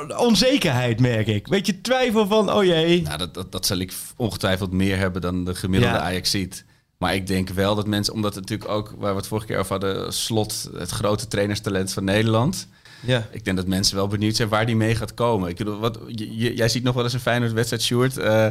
[0.07, 1.49] beetje onzekerheid, merk ik.
[1.49, 3.03] Beetje twijfel van, oh jee.
[3.03, 6.03] Nou, dat, dat, dat zal ik ongetwijfeld meer hebben dan de gemiddelde Ja.
[6.03, 6.65] Ajax ziet.
[7.03, 9.59] Maar ik denk wel dat mensen, omdat het natuurlijk ook, waar we het vorige keer
[9.59, 12.67] over hadden, slot het grote trainerstalent van Nederland.
[13.01, 13.27] Ja.
[13.31, 15.49] Ik denk dat mensen wel benieuwd zijn waar die mee gaat komen.
[15.49, 18.17] Ik bedoel, wat, je- je- jij ziet nog wel eens een Feyenoord wedstrijd, Sjoerd.
[18.19, 18.47] Eh,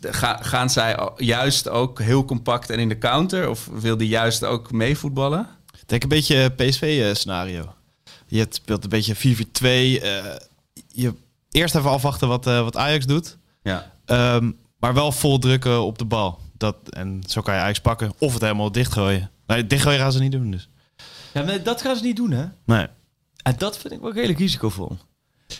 [0.00, 3.48] ga- gaan zij juist ook heel compact en in de counter?
[3.48, 5.48] Of wil die juist ook meevoetballen?
[5.80, 7.72] Ik denk een beetje PSV-scenario.
[8.26, 10.00] Je hebt- speelt een beetje 4-4-2.
[10.00, 10.24] eh,
[10.88, 11.12] je
[11.50, 13.36] eerst even afwachten wat, eh, wat Ajax doet.
[13.62, 13.92] Ja.
[14.04, 16.42] Ehm, maar wel vol drukken op de bal.
[16.64, 18.12] Dat, en zo kan je Ajax pakken.
[18.18, 19.30] Of het helemaal dichtgooien.
[19.46, 20.68] Nee, dichtgooien gaan ze niet doen dus.
[21.32, 22.44] ja, maar dat gaan ze niet doen, hè?
[22.64, 22.86] Nee.
[23.42, 24.96] En dat vind ik wel redelijk risicovol.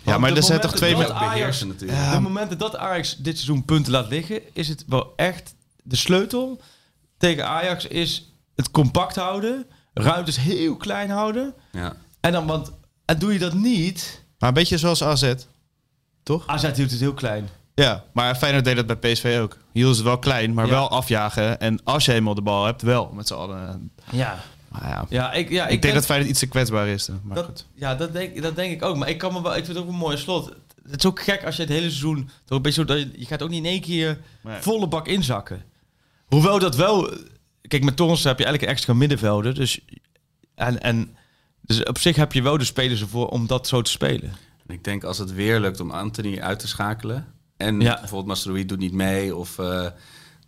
[0.03, 1.09] Ja, maar de er zijn toch momenten twee...
[1.09, 2.12] dat Ook Ajax- natuurlijk.
[2.12, 6.61] De momenten dat Ajax dit seizoen punten laat liggen, is het wel echt de sleutel
[7.19, 11.55] tegen Ajax is het compact houden, ruimtes heel klein houden.
[11.73, 11.96] Ja.
[12.21, 12.73] En dan, want
[13.05, 15.35] en doe je dat niet, Maar een beetje zoals AZ.
[16.23, 16.46] Toch?
[16.46, 17.48] AZ doet het heel klein.
[17.75, 19.57] Ja, maar Feyenoord deed dat bij PSV ook.
[19.75, 20.70] Hield het wel klein, maar Ja.
[20.70, 21.60] wel afjagen.
[21.60, 23.90] En als je eenmaal de bal hebt, wel met z'n allen.
[24.10, 24.40] Ja.
[24.68, 27.06] Maar ja, Ja, ik, ja, ik, ik, denk dat Feyenoord iets te kwetsbaar is.
[27.06, 27.20] dan.
[27.25, 27.66] Maar dat, goed.
[27.75, 28.96] ja, dat denk, dat denk ik ook.
[28.96, 30.52] Maar ik, kan me wel, ik vind het ook een mooi slot.
[30.88, 32.31] Het is ook gek als je het hele seizoen...
[32.44, 34.60] Toch een beetje zo dat je, je gaat ook niet in één keer Nee.
[34.60, 35.64] volle bak inzakken.
[36.27, 37.14] Hoewel dat wel...
[37.68, 39.54] Kijk, met Torrens heb je eigenlijk een extra middenvelder.
[39.54, 39.81] Dus,
[40.54, 41.16] en, en,
[41.60, 44.33] dus op zich heb je wel de spelers ervoor om dat zo te spelen.
[44.66, 47.33] En Ik denk als het weer lukt om Anthony uit te schakelen.
[47.57, 47.94] En Ja.
[47.94, 49.37] bijvoorbeeld Mastroui doet niet mee.
[49.37, 49.87] Of eh,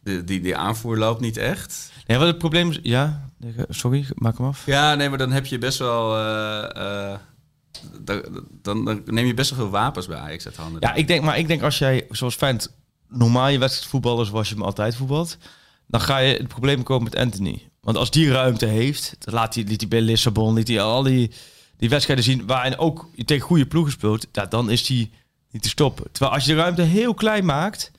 [0.02, 1.92] de, die, die aanvoer loopt niet echt.
[2.06, 2.78] Nee, wat het probleem is...
[2.82, 3.28] Ja,
[3.68, 4.66] sorry, maak hem af.
[4.66, 6.16] Ja, nee, maar dan heb je best wel...
[6.16, 7.18] eh, eh,
[8.00, 8.22] dan,
[8.62, 10.80] dan, dan neem je best wel veel wapens bij Ajax uit handen.
[10.80, 12.72] Ja, ik denk, maar ik denk als jij, zoals Feyenoord,
[13.08, 15.36] normaal je wedstrijd voetballen zoals je hem altijd voetbalt,
[15.86, 17.68] dan ga je het probleem komen met Anthony.
[17.80, 21.02] Want als die ruimte heeft, dan laat hij, liet hij bij Lissabon, liet hij al
[21.02, 21.30] die,
[21.76, 25.10] die wedstrijden zien waarin ook je tegen goede ploegen speelt, ja, dan is hij
[25.60, 26.12] te stoppen.
[26.12, 27.90] Terwijl als je de ruimte heel klein maakt,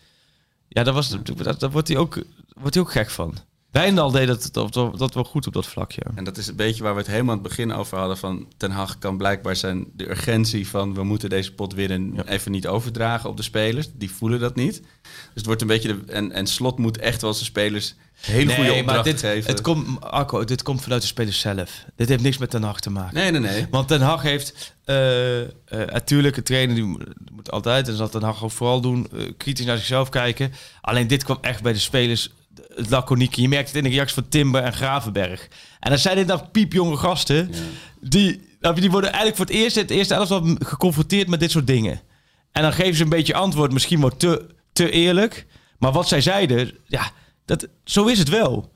[0.68, 3.38] ja, dan, was, dat, dan wordt, hij ook, wordt hij ook gek van.
[3.78, 6.02] Wijndal deed dat, dat, dat, dat wel goed op dat vlakje.
[6.16, 8.18] En dat is een beetje waar we het helemaal aan het begin over hadden.
[8.18, 12.52] Van Ten Hag kan blijkbaar zijn de urgentie van we moeten deze pot winnen even
[12.52, 13.90] niet overdragen op de spelers.
[13.94, 14.82] Die voelen dat niet.
[15.02, 18.54] Dus het wordt een beetje de, en, en Slot moet echt wel zijn spelers hele
[18.54, 19.52] goede maar opdrachten dit, geven.
[19.52, 21.86] het komt, Arco, dit komt vanuit de spelers zelf.
[21.96, 23.16] Dit heeft niks met Ten Hag te maken.
[23.16, 23.68] Nee, nee, nee.
[23.72, 28.24] Want Ten Hag heeft eh, eh, natuurlijk een trainer die moet, altijd en zal Ten
[28.24, 30.54] Hag ook vooral doen eh, kritisch naar zichzelf kijken.
[30.82, 32.32] Alleen dit kwam echt bij de spelers
[32.78, 33.42] het laconieke.
[33.42, 35.48] Je merkt het in de reactie van Timber en Gravenberg.
[35.80, 37.52] En dan zijn dit dan piepjonge gasten
[38.02, 41.68] die, nou, die worden eigenlijk voor het eerst het eerste elftal geconfronteerd met dit soort
[41.68, 42.02] dingen.
[42.52, 45.46] En dan geven ze een beetje antwoord, misschien wel te, te eerlijk.
[45.80, 47.12] Maar wat zij zeiden, ja,
[47.46, 48.72] dat, zo is het wel.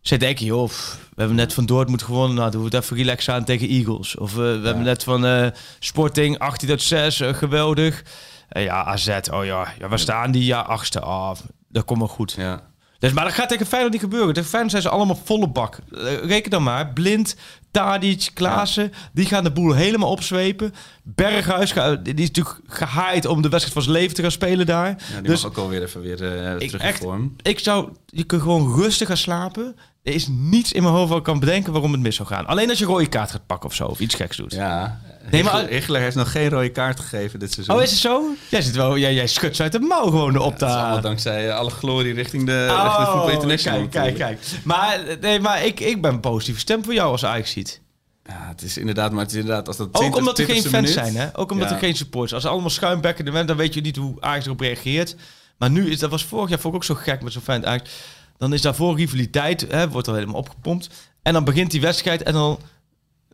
[0.00, 2.36] Zij denken, joh, we hebben net van Dortmund gewonnen.
[2.36, 4.16] Nou, doen we het even relax aan tegen Eagles.
[4.16, 5.46] Of eh, we hebben net van eh,
[5.78, 8.04] Sporting 18 uit 6, eh, geweldig.
[8.48, 10.44] Ja, AZ, oh ja, ja, waar staan die?
[10.44, 11.00] Ja, achtste.
[11.00, 11.36] Ah,
[11.68, 12.32] dat komt wel goed.
[12.32, 12.74] Ja.
[12.98, 14.34] Dus, maar dat gaat tegen Feyenoord niet gebeuren.
[14.34, 15.78] Tegen Feyenoord zijn ze allemaal volle bak.
[15.92, 16.92] Eh, reken dan maar.
[16.92, 17.36] Blind,
[17.70, 18.92] Tadic, Klaassen.
[19.12, 20.74] Die gaan de boel helemaal opzwepen.
[21.02, 21.72] Berghuis,
[22.02, 24.88] die is natuurlijk gehaaid om de wedstrijd van zijn leven te gaan spelen daar.
[24.88, 27.36] Ja, die dus mag ook alweer even weer eh, ik, terug in echt, vorm.
[27.42, 29.76] ik zou, je kunt gewoon rustig gaan slapen.
[30.02, 32.46] Er is niets in mijn hoofd waar ik kan bedenken waarom het mis zou gaan.
[32.46, 33.86] Alleen als je rode kaart gaat pakken of zo.
[33.86, 34.52] Of iets geks doet.
[34.52, 35.00] Ja.
[35.30, 37.76] Nee, maar- Hichler- heeft nog geen rode kaart gegeven dit seizoen.
[37.76, 38.22] Oh, is het zo?
[38.48, 41.00] Jij, zit wel, jij, jij schudt ze uit de mouw gewoon op allemaal de...
[41.02, 43.80] dankzij eh, alle glorie richting de, richting de Voetbal International.
[43.82, 44.60] Oh, kijk, kijk, kijk.
[44.64, 47.80] Maar, nee, maar ik, ik ben positief stem voor jou als Ajax ziet.
[48.24, 50.54] Ja, het is inderdaad, maar het is inderdaad als dat Ook 20 omdat er geen
[50.56, 51.38] 20ste fans minuut- zijn, hè?
[51.38, 51.74] Ook omdat Ja.
[51.74, 52.32] er geen supporters.
[52.34, 55.16] Als er allemaal schuimbekken bent, dan weet je niet hoe Ajax erop reageert.
[55.58, 57.66] Maar nu is dat was vorig jaar vond ik ook zo gek met zo'n fan
[57.66, 57.90] Ajax.
[58.38, 60.88] Dan is daarvoor rivaliteit, hè, wordt al helemaal opgepompt.
[61.22, 62.58] En dan begint die wedstrijd en dan,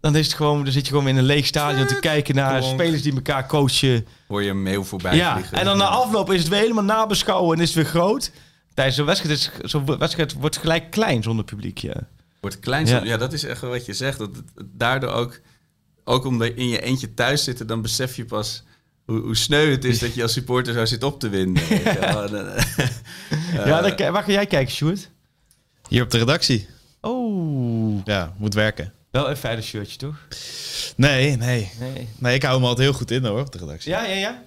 [0.02, 2.58] dan is het gewoon, dan zit je gewoon in een leeg stadion te kijken naar
[2.58, 2.80] klonk.
[2.80, 4.06] spelers die elkaar coachen.
[4.28, 5.58] Hoor je een mail voorbij Ja, vliegen.
[5.58, 8.30] en dan na afloop is het weer helemaal nabeschouwen en is het weer groot.
[8.74, 11.94] Tijdens zo'n wedstrijd, is, zo'n wedstrijd wordt gelijk klein zonder publiek, ja.
[12.40, 12.86] Wordt klein.
[12.86, 12.96] Ja.
[12.96, 13.04] Ja.
[13.04, 14.18] ja, dat is echt wat je zegt.
[14.18, 14.30] Dat
[14.64, 15.40] daardoor ook,
[16.04, 18.62] ook omdat je in je eentje thuis zit, dan besef je pas
[19.04, 21.68] hoe, hoe sneu het is dat je als supporter zo zit op te winnen.
[21.68, 22.22] weet je wel.
[22.34, 22.86] En, eh,
[23.66, 25.10] ja, dan, waar ga jij kijken, Sjoerd?
[25.88, 26.66] Hier op de redactie.
[27.00, 28.92] Oh, Ja, moet werken.
[29.12, 30.16] Wel een fijne shirtje, toch?
[30.96, 31.70] Nee, nee.
[31.80, 32.08] Nee.
[32.18, 33.90] Nee, ik hou hem altijd heel goed in hoor, op de redactie.
[33.90, 34.42] Ja, ja, ja.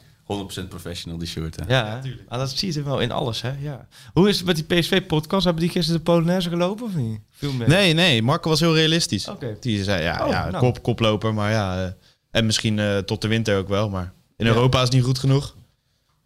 [0.64, 1.56] 100% professional, die shirt.
[1.56, 1.64] Hè.
[1.76, 3.52] Ja, ah, dat zie je wel in alles, hè?
[3.60, 3.88] Ja.
[4.14, 5.44] Hoe is het met die PSV-podcast?
[5.46, 7.20] Hebben die gisteren de Polonaise gelopen of niet?
[7.32, 7.68] Veel meer.
[7.68, 8.22] Nee, nee.
[8.22, 9.28] Marco was heel realistisch.
[9.28, 9.58] Oké.
[9.60, 10.64] Die zei, ja, Oh, ja nou.
[10.64, 11.84] kop, koploper, maar ja.
[11.86, 11.92] eh,
[12.32, 14.52] en misschien eh, tot de winter ook wel, maar in Ja.
[14.54, 15.56] Europa is het niet goed genoeg.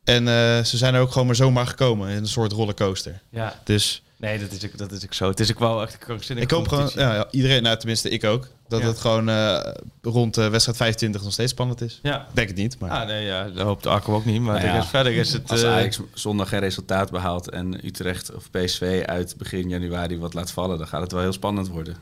[0.03, 3.21] En eh, ze zijn er ook gewoon maar zomaar gekomen in een soort rollercoaster.
[3.31, 3.59] Ja.
[3.63, 5.27] Dus Nee, dat is, ook, dat is ook zo.
[5.29, 8.09] Het is ook wel echt een krankzinnige ik hoop gewoon, ja, ja, iedereen, nou tenminste
[8.09, 8.87] ik ook, dat Ja.
[8.87, 11.99] het gewoon eh, rond eh, wedstrijd 25 nog steeds spannend is.
[12.03, 12.19] Ja.
[12.21, 14.41] Ik denk het niet, maar Ah, nee, ja, dat hoopt Arco ook niet.
[14.41, 15.51] Maar Nou de ja, verder is het...
[15.51, 20.33] Als eh, Ajax zondag geen resultaat behaalt en Utrecht of PSV uit begin januari wat
[20.33, 21.95] laat vallen, dan gaat het wel heel spannend worden.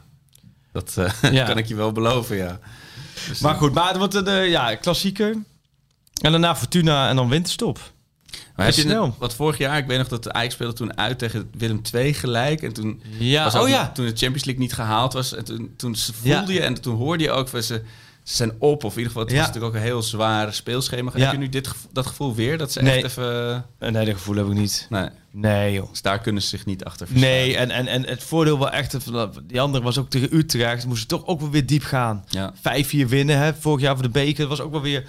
[0.71, 1.45] Dat eh, Ja.
[1.45, 2.59] kan ik je wel beloven, ja.
[3.27, 5.31] Dus, maar goed, maar het wordt een eh, ja, klassieker.
[6.21, 7.79] En daarna Fortuna en dan winterstop.
[8.55, 9.15] Maar heb je snel.
[9.19, 12.13] wat vorig jaar, ik weet nog dat de Ajax speelde toen uit tegen Willem II
[12.13, 12.61] gelijk.
[12.61, 13.91] En toen, Ja, was oh ook- ja.
[13.91, 15.35] toen de Champions League niet gehaald was.
[15.35, 16.59] En toen, toen voelde Ja.
[16.59, 17.81] je en toen hoorde je ook van ze,
[18.23, 18.83] ze zijn op.
[18.83, 21.11] Of in ieder geval, het was natuurlijk ook een heel zwaar speelschema.
[21.13, 22.57] Heb je nu dit, gevo- dat gevoel weer?
[22.57, 22.95] Dat ze Nee.
[22.95, 23.65] echt even...
[23.79, 24.87] Eh, Nee, dat gevoel heb ik niet.
[24.89, 25.89] Nee, Nee, joh.
[25.89, 27.47] dus daar kunnen ze zich niet achter verschuilen.
[27.47, 28.95] Nee, en, en, en het voordeel wel echt...
[29.47, 30.85] Die andere was ook tegen Utrecht.
[30.85, 32.23] Moesten toch ook wel weer diep gaan.
[32.29, 32.53] Ja.
[32.55, 34.39] 5-4 winnen, hè, vorig jaar voor de beker.
[34.47, 35.03] Dat was ook wel weer...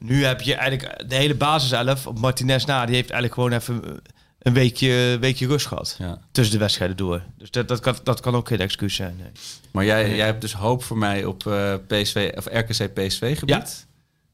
[0.00, 2.86] Nu heb je eigenlijk de hele basis elf op Martinez na.
[2.86, 4.02] Die heeft eigenlijk gewoon even
[4.38, 5.96] een weekje, weekje rust gehad.
[5.98, 6.18] Ja.
[6.32, 7.22] Tussen de wedstrijden door.
[7.38, 9.16] Dus dat, dat, kan, dat kan ook geen excuus zijn.
[9.16, 9.30] Nee.
[9.70, 13.86] Maar jij, jij hebt dus hoop voor mij op eh, PSV of RKC PSV gebied.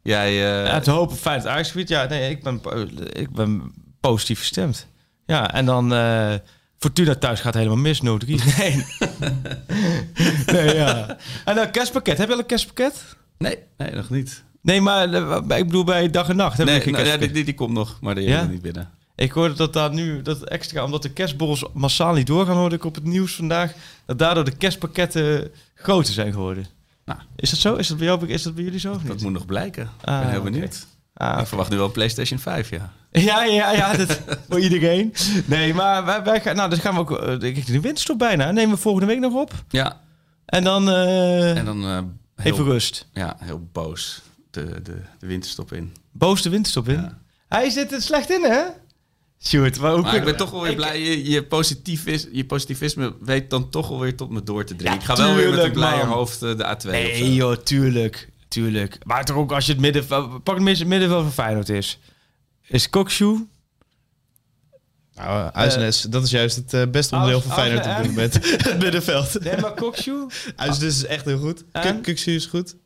[0.02, 1.88] Jij, eh, Ja, het hopen fijn het Ajax-gebied.
[1.88, 2.60] Ja, nee, ik ben,
[3.12, 4.86] ik ben positief gestemd.
[5.26, 6.34] Ja, en dan eh,
[6.78, 8.04] Fortuna thuis gaat helemaal mis, 0-3.
[8.58, 8.84] Nee.
[10.52, 11.16] nee, ja.
[11.44, 12.18] En dan kerstpakket.
[12.18, 13.16] Heb je al een kerstpakket?
[13.38, 14.44] Nee, nee, nog niet.
[14.66, 16.56] Nee, maar eh, ik bedoel bij dag en nacht.
[16.58, 18.44] Heb Nee, geen nou, ja, die, die, die komt nog, maar die Ja?
[18.44, 18.90] niet binnen.
[19.16, 22.84] Ik hoorde dat daar nu, dat extra, omdat de kerstborrels massaal niet doorgaan, hoorde ik
[22.84, 23.72] op het nieuws vandaag,
[24.06, 26.66] dat daardoor de kerstpakketten groter zijn geworden.
[27.04, 27.18] Nou.
[27.36, 27.74] Is dat zo?
[27.74, 29.22] Is dat bij, jou, is dat bij jullie zo of Dat niet?
[29.22, 29.82] moet nog blijken.
[29.82, 30.86] Ik Ah, ben heel benieuwd.
[31.14, 32.92] Ah, Ik verwacht nu wel PlayStation 5, ja.
[33.10, 35.14] Ja, ja, ja, dat voor iedereen.
[35.46, 38.50] Nee, maar wij, wij gaan, nou, dus gaan we ook, eh, ik- de winterstop bijna.
[38.50, 39.52] Nemen we volgende week nog op.
[39.68, 40.00] Ja,
[40.46, 41.98] En dan eh, en dan eh,
[42.36, 43.08] heel, even rust.
[43.12, 44.22] ja, heel boos
[44.64, 45.94] de, de, de winterstop in.
[46.12, 46.94] Boos de winterstop in.
[47.00, 47.18] Ja.
[47.48, 48.62] Hij zit er slecht in, hè?
[49.42, 51.00] Sjoerd, maar hoe Maar ik ben toch wel weer blij.
[51.00, 54.94] Je, je, positivis, je positivisme weet dan toch wel weer tot me door te dringen.
[54.94, 56.16] Ja, ik ga wel weer met een blijer man.
[56.16, 56.90] hoofd eh, de A2 op zo.
[56.90, 58.28] Nee joh, tuurlijk.
[58.48, 58.98] Tuurlijk.
[59.04, 60.06] Maar toch ook als je het midden...
[60.42, 61.98] Pak het midden- middenveld van Feyenoord is.
[62.66, 63.46] Is Kokshoe...
[65.14, 68.34] Nou, Uisnes, dat is juist het eh, beste onderdeel van Feyenoord op dit moment.
[68.64, 69.40] het middenveld.
[69.44, 70.26] Nee, maar Kokshoe...
[70.56, 71.64] Uisnes is echt heel goed.
[72.02, 72.76] Kuksu is goed.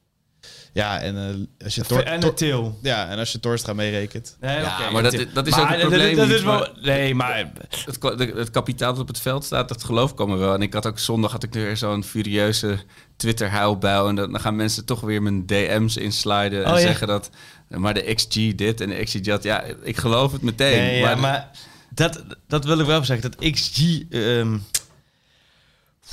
[0.72, 2.78] Ja, en eh, als je Tor, En Tor- de Til.
[2.82, 4.36] ja, en als je Torstra meerekent.
[4.40, 5.26] Nee, Ja, oké, maar dat- Til.
[5.34, 6.58] dat is ook het probleem Dat, is wel...
[6.58, 7.52] maar- Nee, maar...
[7.84, 8.02] Het,
[8.36, 10.54] het kapitaal dat op het veld staat, dat geloof ik allemaal wel.
[10.54, 12.78] En ik had ook zondag had ik weer zo'n furieuze
[13.16, 14.08] Twitter-huilbuil.
[14.08, 16.64] En dan dan gaan mensen toch weer mijn DM's insliden.
[16.64, 16.86] En Oh, ja.
[16.86, 17.30] zeggen dat,
[17.68, 19.42] maar de XG dit en de XG dat.
[19.42, 20.78] Ja, ik geloof het meteen.
[20.78, 21.50] Nee, ja, maar,
[21.90, 23.30] dat, dat wil ik wel zeggen.
[23.30, 24.00] Dat XG...
[24.10, 24.58] ehm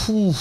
[0.06, 0.38] poeh.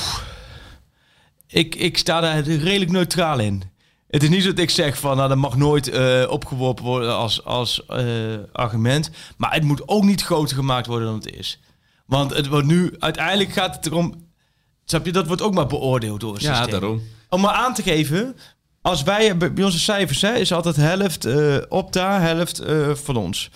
[1.48, 3.62] ik, ik sta daar redelijk neutraal in.
[4.08, 5.16] Het is niet dat ik zeg van...
[5.16, 8.04] Nou, dat mag nooit eh, opgeworpen worden als, als eh,
[8.52, 9.10] argument.
[9.36, 11.60] Maar het moet ook niet groter gemaakt worden dan het is.
[12.06, 12.94] Want het wordt nu...
[12.98, 14.24] Uiteindelijk gaat het erom...
[14.84, 15.12] Snap je?
[15.12, 16.80] Dat wordt ook maar beoordeeld door het ja, systeem.
[16.80, 17.02] daarom.
[17.28, 18.36] Om maar aan te geven,
[18.82, 23.50] als wij bij bij onze cijfers hè, is altijd helft eh Opta, helft van ons.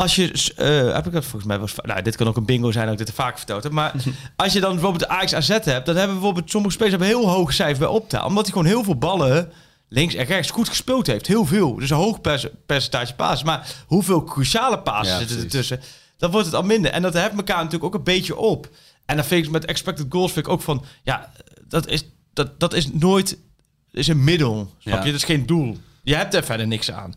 [0.00, 2.70] Als je, eh, heb ik dat volgens mij was, nou, dit kan ook een bingo
[2.72, 3.72] zijn, dat ik dit te vaak verteld heb.
[3.72, 3.94] Maar
[4.36, 7.08] als je dan bijvoorbeeld de Ajax AZ hebt, dan hebben we bijvoorbeeld sommige spelers hebben
[7.18, 9.52] heel hoge cijfers bij Opta, omdat hij gewoon heel veel ballen
[9.88, 11.74] links en rechts goed gespeeld heeft, heel veel.
[11.74, 12.20] Dus een hoog
[12.66, 15.80] percentage passes, maar hoeveel cruciale passes Ja, zitten er tussen?
[16.16, 16.90] Dan wordt het al minder.
[16.90, 18.68] En dat heeft elkaar natuurlijk ook een beetje op.
[19.06, 21.30] En dan vind ik met expected goals vind ik ook van, ja,
[21.68, 23.38] dat is, dat, dat is nooit,
[23.92, 24.74] is een middel.
[24.78, 25.04] Snap Ja.
[25.04, 25.10] je?
[25.12, 25.76] Dat is geen doel.
[26.02, 27.14] Je hebt er verder niks aan.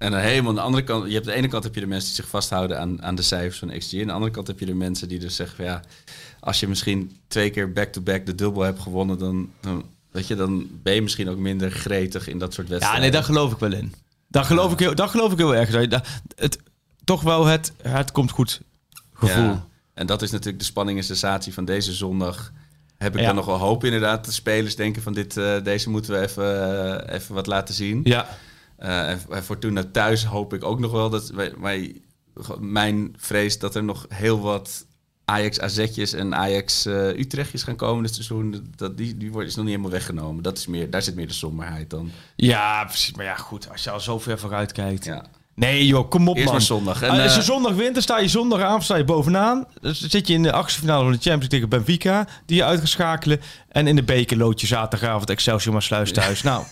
[0.00, 1.86] En dan helemaal aan de andere kant, je hebt de ene kant heb je de
[1.86, 3.92] mensen die zich vasthouden aan, aan de cijfers van XG.
[3.92, 5.82] En aan de andere kant heb je de mensen die dus zeggen van ja,
[6.40, 10.66] als je misschien twee keer back-to-back de dubbel hebt gewonnen, dan, dan, weet je, dan
[10.82, 13.02] ben je misschien ook minder gretig in dat soort Ja, wedstrijden.
[13.02, 13.94] nee, daar geloof ik wel in.
[14.28, 15.88] Daar geloof, ik, heel, daar geloof ik heel erg.
[15.88, 16.58] Dat het,
[17.04, 18.60] toch wel het, het komt goed
[19.12, 19.44] gevoel.
[19.44, 19.66] Ja.
[19.94, 22.52] En dat is natuurlijk de spanning en sensatie van deze zondag.
[22.96, 23.26] Heb ik Ja.
[23.26, 24.24] dan nog wel hoop inderdaad.
[24.24, 26.44] De spelers denken van dit, eh, deze moeten we even,
[27.08, 28.00] eh, even wat laten zien.
[28.04, 28.28] Ja.
[28.80, 32.00] Eh, en en Fortuna thuis hoop ik ook nog wel dat wij, wij-
[32.58, 34.86] mijn vrees dat er nog heel wat
[35.24, 38.72] Ajax AZ'tjes en Ajax eh, Utrechtjes gaan komen dit seizoen.
[38.76, 40.42] Dat, die, die wordt, is nog niet helemaal weggenomen.
[40.42, 42.10] Dat is meer, daar zit meer de somberheid dan.
[42.36, 43.14] ja, precies.
[43.14, 43.70] Maar ja, goed.
[43.70, 45.04] Als je al zo ver vooruit kijkt.
[45.04, 45.24] Ja.
[45.60, 46.54] Nee joh, kom op Eerst man.
[46.54, 47.02] maar zondag.
[47.02, 49.66] En, Ah, als je eh, zondag wint, dan sta je zondagavond sta je bovenaan.
[49.80, 52.56] Dus dan zit je in de achtste finale van de Champions League tegen Benfica, die
[52.56, 53.40] je uit gaat schakelen.
[53.68, 56.42] En in de beker lood je zaterdagavond Excelsior maar sluis thuis.
[56.50, 56.64] Nou,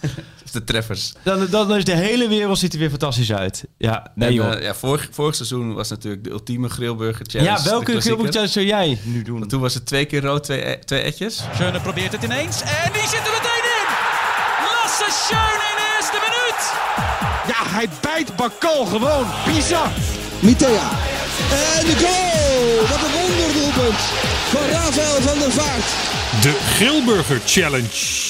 [0.52, 1.12] de treffers.
[1.22, 3.64] dan, dan is de hele wereld ziet er weer fantastisch uit.
[3.78, 4.52] Ja, nee en, joh.
[4.54, 7.50] eh, ja, vorig, vorig seizoen was natuurlijk de ultieme grillburger challenge.
[7.58, 8.00] ja, welke.
[8.00, 9.38] Gilbert Challenge zou jij nu doen?
[9.38, 11.42] Want toen was het twee keer rood, twee, e- twee etjes.
[11.54, 13.86] Schöne probeert het ineens en die zit er meteen in.
[14.64, 15.67] Lasse Schöne
[17.48, 19.26] Ja, hij bijt Bakal gewoon.
[19.46, 19.88] Bizar.
[20.40, 20.90] Mitea.
[21.50, 22.88] En de goal!
[22.88, 23.98] Wat een wonderdoelpunt
[24.52, 25.86] van Rafael van der Vaart.
[26.42, 28.26] De Grillburger Challenge.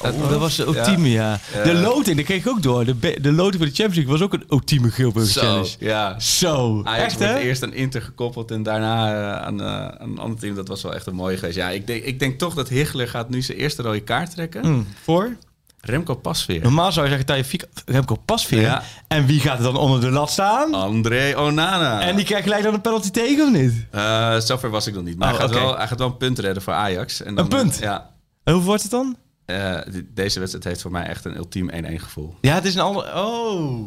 [0.00, 1.40] Oh, dat was de ultieme, ja.
[1.64, 2.84] De loting, dat kreeg ik ook door.
[2.84, 5.68] De, loting voor de Champions League was ook een ultieme Gilbert Zo, Challenge.
[5.78, 6.20] ja.
[6.20, 6.80] Zo.
[6.84, 7.38] Ajax Echt, hè?
[7.38, 10.54] eerst aan Inter gekoppeld en daarna eh, aan, eh, aan een ander team.
[10.54, 11.56] Dat was wel echt een mooie geweest.
[11.56, 14.64] Ja, ik denk, ik denk toch dat Hichler gaat nu zijn eerste rode kaart trekken.
[14.64, 15.36] Hm, voor?
[15.80, 16.62] Remco Pasveer.
[16.62, 18.60] Normaal zou je zeggen, Taje Fiek, Remco Pasveer.
[18.60, 18.82] Ja.
[19.08, 20.74] En wie gaat er dan onder de lat staan?
[20.74, 22.00] André Onana.
[22.00, 23.86] En die krijgt gelijk dan een penalty tegen, of niet?
[23.90, 25.18] Eh, zover was ik nog niet.
[25.18, 27.22] Maar Oh, hij, gaat wel, hij gaat wel een punt redden voor Ajax.
[27.22, 27.78] En dan, Een punt?
[27.80, 28.10] Ja.
[28.44, 29.16] En hoeveel wordt het dan?
[29.44, 29.78] Eh,
[30.14, 32.34] deze wedstrijd heeft voor mij echt een ultiem 1-1 gevoel.
[32.40, 33.02] Ja, het is een ander...
[33.16, 33.86] Oh.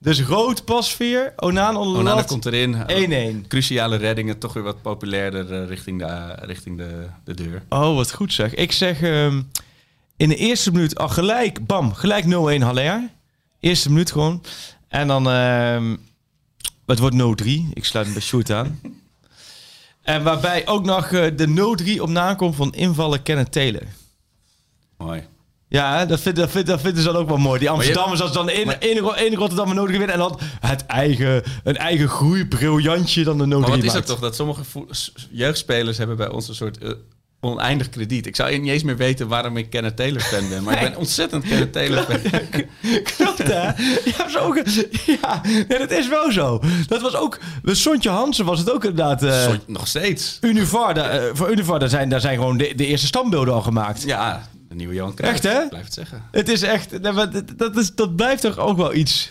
[0.00, 2.76] Dus rood Pasveer, Onaan onder de Onana komt erin.
[3.44, 3.46] 1-1.
[3.48, 7.62] Cruciale reddingen, toch weer wat populairder eh, richting, de, richting de, de deur.
[7.68, 8.54] Oh, wat goed zeg.
[8.54, 9.42] Ik zeg ehm,
[10.18, 12.28] in de eerste minuut al gelijk, bam, gelijk 0-1
[12.62, 13.10] Haller.
[13.60, 14.42] Eerste minuut gewoon.
[14.88, 15.96] En dan, ehm,
[16.86, 17.68] het wordt 0-3.
[17.72, 18.80] Ik sluit hem bij Sjoerd aan.
[20.02, 23.82] En waarbij ook nog eh, de 0-3 op nakomt van invallen Kenneth Taylor.
[24.96, 25.26] Mooi.
[25.68, 27.58] Ja, dat, vind, dat, vind, dat vinden ze dan ook wel mooi.
[27.58, 30.12] Die Amsterdammers, als dan één- één Rotterdammer nodig winnen...
[30.12, 34.18] en dan het eigen, een eigen groeibriljantje dan de nodig Maar wat is het toch
[34.18, 34.62] dat sommige
[35.30, 36.90] jeugdspelers hebben bij ons een soort eh,
[37.40, 38.26] oneindig krediet.
[38.26, 40.96] Ik zou niet eens meer weten waarom ik Kenneth Taylor fan ben, maar ik ben
[40.96, 42.20] ontzettend Kenneth Taylor fan.
[43.16, 43.62] Klopt, hè?
[44.04, 44.54] Ja, zo,
[45.22, 46.60] ja nee, dat is wel zo.
[46.86, 47.38] Dat was ook...
[47.64, 49.20] Sontje Hansen was het ook inderdaad...
[49.20, 50.38] Zo- Nog steeds.
[50.40, 53.62] Univar, daar, eh, voor Univar, daar zijn, daar zijn gewoon de, de eerste standbeelden al
[53.62, 54.02] gemaakt.
[54.02, 55.34] Ja, de nieuwe Johan Cruijff.
[55.44, 55.62] Echt, hè?
[55.62, 56.22] Ik Blijf het zeggen.
[56.30, 57.00] Het is echt...
[57.00, 57.12] nee,
[57.56, 59.30] dat, is, dat blijft toch ook wel iets...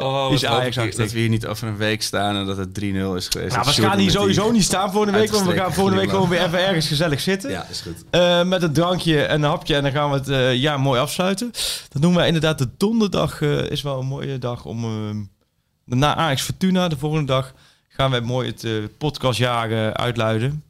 [0.00, 2.46] Oh, iets wat hoop ajax ik dat we hier niet over een week staan en
[2.46, 3.32] dat het 3-0 is geweest.
[3.34, 5.30] Nou, Dat we gaan hier sowieso niet staan volgende week.
[5.30, 7.50] Want we gaan volgende week gewoon weer even ergens gezellig zitten.
[7.50, 8.04] Ja, is goed.
[8.10, 9.74] Eh, met een drankje en een hapje.
[9.76, 11.50] En dan gaan we het eh jaar mooi afsluiten.
[11.88, 13.40] Dat noemen wij inderdaad de donderdag.
[13.42, 15.30] eh, is wel een mooie dag om...
[15.84, 17.52] na Ajax Fortuna, de volgende dag...
[17.88, 20.64] gaan wij mooi het podcastjaar uitluiden.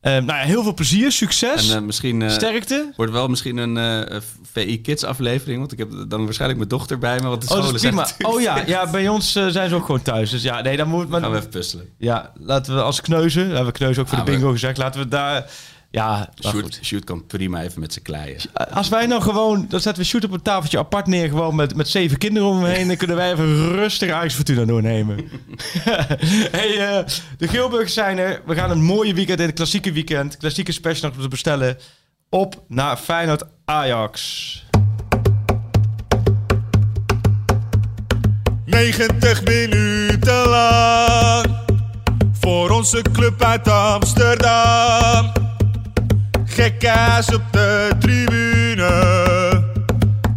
[0.00, 2.92] Eh, nou ja, heel veel plezier, succes, En eh, misschien eh, sterkte.
[2.96, 3.76] wordt wel misschien een
[4.10, 4.20] eh,
[4.52, 7.54] VI Kids aflevering, want ik heb dan waarschijnlijk mijn dochter bij me, want de Oh,
[7.54, 8.08] dat scholen is zijn prima.
[8.08, 10.30] natuurlijk Oh ja, ja, bij ons zijn ze ook gewoon thuis.
[10.30, 11.08] Dus ja, nee, dan moet...
[11.08, 11.88] Maar, Gaan we even puzzelen.
[11.98, 13.46] Ja, laten we als kneuzen...
[13.46, 14.76] Hebben we kneuzen ook voor Ah, de maar- bingo gezegd.
[14.78, 15.50] Laten we daar...
[15.90, 16.52] Ja, goed.
[16.52, 18.40] Shoot, shoot kan prima even met z'n kleien.
[18.70, 21.74] Als wij nou gewoon, dan zetten we shoot op een tafeltje apart neer, gewoon met,
[21.74, 22.86] met zeven kinderen om me heen.
[22.86, 25.16] Dan kunnen wij even rustig Ajax Fortuna doornemen.
[26.56, 27.06] hey, eh,
[27.38, 28.42] de Geelburgers zijn er.
[28.46, 30.36] We gaan een mooie weekend in, het klassieke weekend.
[30.36, 31.78] Klassieke special nog te bestellen.
[32.28, 34.66] Op naar Feyenoord Ajax.
[38.64, 41.46] 90 minuten lang
[42.40, 45.47] voor onze club uit Amsterdam.
[46.58, 48.90] Gekkaas op de tribune,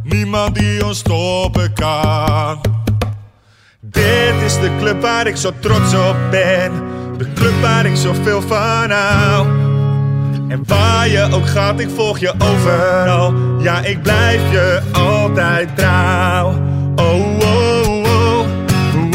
[0.04, 2.62] niemand die ons stoppen kan.
[3.80, 6.72] Dit is de club waar ik zo trots op ben,
[7.18, 9.48] de club waar ik zoveel van hou.
[10.48, 13.34] En waar je ook gaat, ik volg je overal.
[13.60, 16.48] Ja, ik blijf je altijd trouw.
[16.96, 18.46] Oh, oh, oh, oh,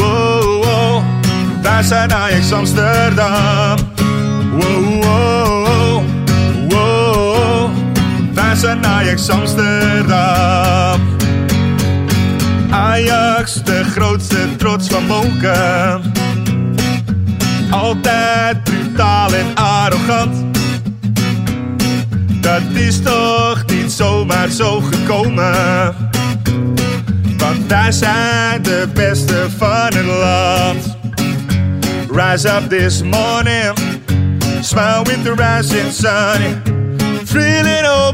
[0.01, 1.03] oh, oh.
[1.61, 3.95] Wij zijn Ajax Amsterdam.
[8.57, 11.01] Wij zijn Ajax Amsterdam.
[12.69, 16.01] Ajax, de grootste trots van Monken.
[17.69, 20.35] Altijd brutaal en arrogant.
[22.41, 25.95] Dat is toch niet zomaar zo gekomen.
[27.37, 30.97] Want wij zijn de beste van het land.
[32.11, 33.73] Rise up this morning,
[34.61, 36.75] smile with the rising sun.
[37.25, 38.13] Three little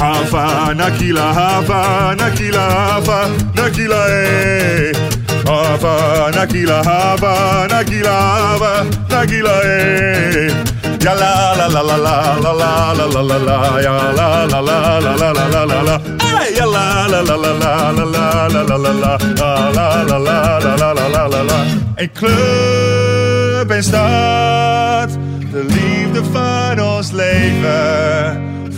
[0.00, 3.18] Hava, Nakila, Hava, Nakila, Hava,
[3.54, 4.92] Nakila, eh.
[5.44, 8.72] Hava, Nakila, Hava, Nakila, Hava,
[9.10, 10.80] Nakila, eh.
[11.00, 14.60] Ja la la la la la la la la la la la ja la la
[14.60, 15.96] la la la la la la la
[16.56, 20.58] ja la la la la la la la la la la la la la la
[20.60, 21.58] la la la la la
[21.96, 25.10] Een club stad,
[25.52, 28.59] de liefde van ons leven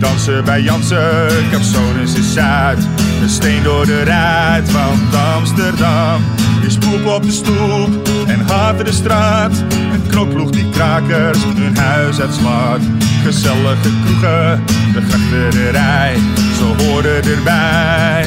[0.00, 2.78] Dansen bij Jansen, Capsones is Zuid.
[3.22, 6.22] Een steen door de ruit van Amsterdam.
[6.62, 9.52] Je spoep op de stoep en haten de straat.
[9.92, 12.80] Een knokploeg die krakers hun huis uitslaat.
[13.24, 16.16] Gezellige kroegen, de grachterij,
[16.56, 18.26] ze horen erbij.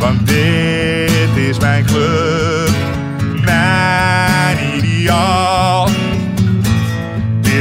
[0.00, 2.70] Want dit is mijn club,
[3.44, 5.51] mijn ideaal.